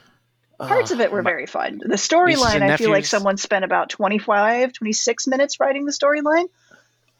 [0.60, 1.80] Parts Uh, of it were my- very fun.
[1.82, 6.46] The storyline, and I feel like someone spent about 25, 26 minutes writing the storyline.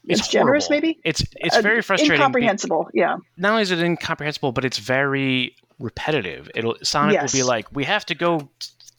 [0.06, 0.98] It's, It's generous, maybe?
[1.04, 2.10] It's it's Uh, very frustrating.
[2.10, 2.88] be- Incomprehensible.
[2.92, 3.16] Yeah.
[3.36, 6.50] not only is it incomprehensible, but it's very repetitive.
[6.54, 7.32] It'll Sonic Yes.
[7.32, 8.48] will be like, "We have to go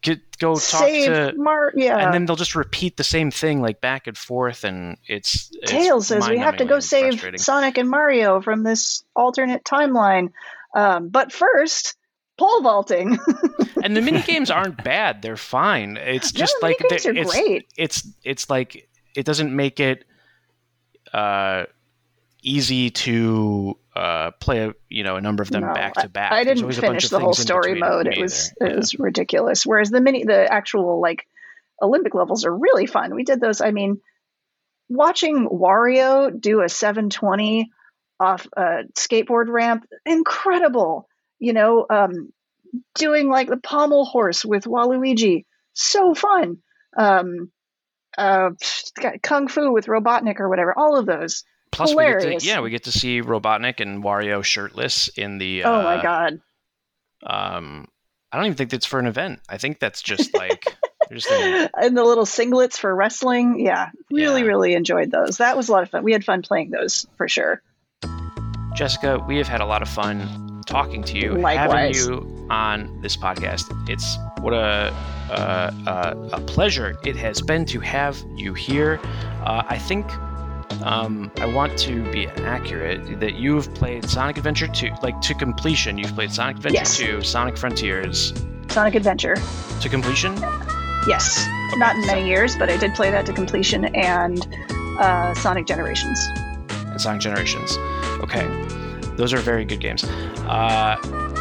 [0.01, 1.71] get go talk Save to," Mar.
[1.75, 1.97] Yeah.
[1.97, 5.71] and then they'll just repeat the same thing like back and forth, and it's, it's
[5.71, 7.23] Tails says we have to go save.
[7.37, 10.31] Sonic and Mario from this alternate timeline.
[10.75, 11.95] Um, but first,
[12.37, 13.17] pole vaulting.
[13.83, 15.97] and the mini games aren't bad; they're fine.
[15.97, 17.65] It's No, just the like minigames the- it's.
[17.77, 20.03] It's it's like it doesn't make it
[21.15, 21.65] uh,
[22.43, 24.71] easy to uh, play.
[24.89, 26.33] You know, a number of them No, back to back.
[26.33, 28.07] I didn't always a bunch finish the whole story mode.
[28.07, 28.71] It was either.
[28.71, 29.65] it was ridiculous.
[29.65, 31.25] Whereas the mini, the actual like
[31.81, 33.15] Olympic levels are really fun.
[33.15, 33.61] We did those.
[33.61, 34.01] I mean,
[34.89, 37.71] watching Wario do a 720
[38.19, 41.07] off a skateboard ramp, incredible.
[41.39, 42.33] You know, um,
[42.95, 46.57] doing like the pommel horse with Waluigi, so fun.
[46.97, 47.51] Um,
[48.17, 48.51] uh,
[49.23, 50.77] Kung Fu with Robotnik or whatever.
[50.77, 51.43] All of those.
[51.71, 55.63] Plus, we get to, yeah, we get to see Robotnik and Wario shirtless in the.
[55.63, 56.39] oh uh, my god.
[57.25, 57.87] Um,
[58.31, 59.39] I don't even think that's for an event.
[59.49, 60.65] I think that's just like
[61.11, 63.59] just in- and the little singlets for wrestling.
[63.59, 64.47] Yeah, really, Yeah.
[64.47, 65.37] really enjoyed those.
[65.37, 66.03] That was a lot of fun.
[66.03, 67.61] We had fun playing those for sure.
[68.75, 69.23] Jessica.
[69.27, 71.97] We have had a lot of fun talking to you, Likewise.
[71.97, 73.63] having you on this podcast.
[73.89, 74.93] It's what a
[75.29, 78.99] uh, uh, a pleasure it has been to have you here.
[79.43, 80.05] Uh, I think.
[80.83, 85.97] Um, I want to be accurate that you've played Sonic Adventure 2, like to completion.
[85.97, 86.97] You've played Sonic Adventure Yes.
[86.97, 88.33] 2, Sonic Frontiers
[88.67, 89.35] Sonic Adventure.
[89.79, 90.35] to completion.
[91.07, 94.45] Yes, Okay, not in so- many years, but I did play that to completion and
[94.99, 96.19] uh, Sonic Generations.
[96.87, 97.77] and Sonic Generations.
[98.21, 98.45] Okay,
[99.17, 100.03] those are very good games.
[100.03, 100.97] Uh,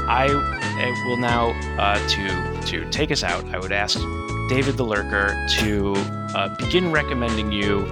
[0.07, 3.45] I, I will now uh, to to take us out.
[3.47, 3.99] I would ask
[4.49, 5.95] David the Lurker to
[6.35, 7.87] uh, begin recommending you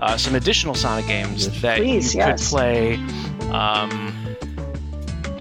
[0.00, 2.42] uh, some additional Sonic games Yes, that please, you yes.
[2.42, 2.94] could play.
[3.50, 4.16] Um,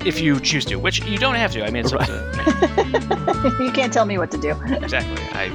[0.05, 1.65] if you choose to, which you don't have to.
[1.65, 4.51] I mean, it's up to, you can't tell me what to do.
[4.71, 5.21] exactly.
[5.33, 5.49] I,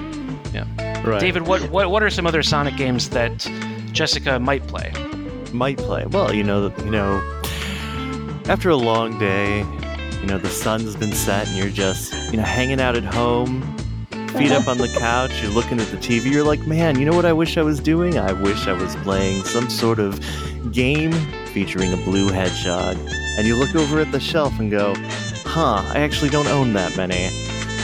[1.05, 1.21] right.
[1.21, 3.39] David, what, what what are some other Sonic games that
[3.93, 4.93] Jessica might play?
[5.53, 6.05] might play.
[6.07, 7.21] Well, you know, you know,
[8.49, 9.61] after a long day,
[10.21, 13.63] you know, the sun's been set and you're just, you know, hanging out at home,
[14.37, 14.99] feet up on the uh-huh.
[14.99, 17.63] couch, you're looking at the TV, you're like, man, you know what I wish I
[17.63, 18.19] was doing?
[18.19, 20.21] I wish I was playing some sort of
[20.73, 21.13] game
[21.53, 22.97] featuring a blue hedgehog.
[23.39, 24.95] And you look over at the shelf and go,
[25.47, 27.29] huh, I actually don't own that many.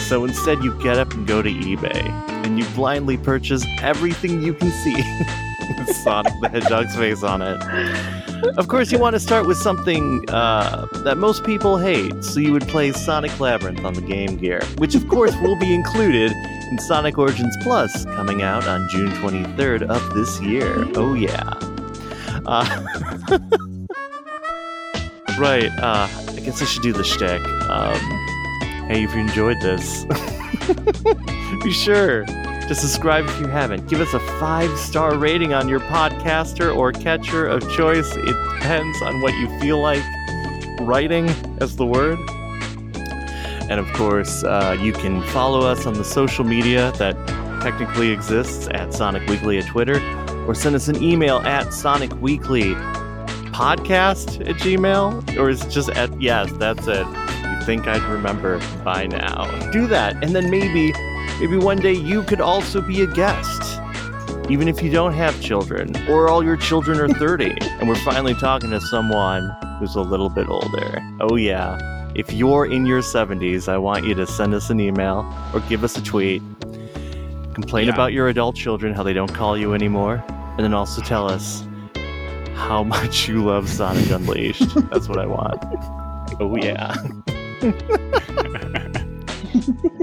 [0.08, 4.52] So instead, you get up and go to eBay and you blindly purchase everything you
[4.52, 4.94] can see
[6.02, 7.62] Sonic the Hedgehog's face on it.
[8.58, 12.52] Of course, you want to start with something uh, that most people hate, so you
[12.52, 16.32] would play Sonic Labyrinth on the Game Gear, which of course will be included
[16.72, 20.84] in Sonic Origins Plus, coming out on June 23rd of this year.
[20.96, 21.52] Oh yeah.
[22.46, 22.64] Uh,
[25.38, 25.70] right.
[25.78, 27.40] Uh, I guess I should do the shtick.
[27.68, 28.29] Um,
[28.90, 30.04] hey, if you enjoyed this,
[31.62, 33.88] be sure to subscribe if you haven't.
[33.88, 38.10] Give us a five star rating on your podcaster or catcher of choice.
[38.16, 40.02] It depends on what you feel like
[40.80, 41.28] writing
[41.60, 42.18] as the word.
[43.70, 47.14] And of course, uh, you can follow us on the social media that
[47.62, 50.00] technically exists at Sonic Weekly at Twitter,
[50.48, 52.74] or send us an email at Sonic Weekly
[53.54, 57.06] podcast at Gmail, or is just at yes, that's it.
[57.64, 59.44] Think I'd remember by now?
[59.70, 60.92] Do that, and then maybe,
[61.40, 63.80] maybe one day you could also be a guest,
[64.50, 68.34] even if you don't have children, or all your children are thirty, and we're finally
[68.34, 71.00] talking to someone who's a little bit older.
[71.20, 71.78] Oh yeah.
[72.16, 75.84] If you're in your 70s, I want you to send us an email or give
[75.84, 76.42] us a tweet
[77.54, 77.94] Complain Yeah.
[77.94, 81.62] about your adult children, how they don't call you anymore, and then also tell us
[82.54, 84.74] how much you love Sonic Unleashed.
[84.90, 85.62] That's what I want.
[86.38, 86.94] Oh yeah.
[87.60, 89.02] ハハハハ
[89.82, 89.99] ハ!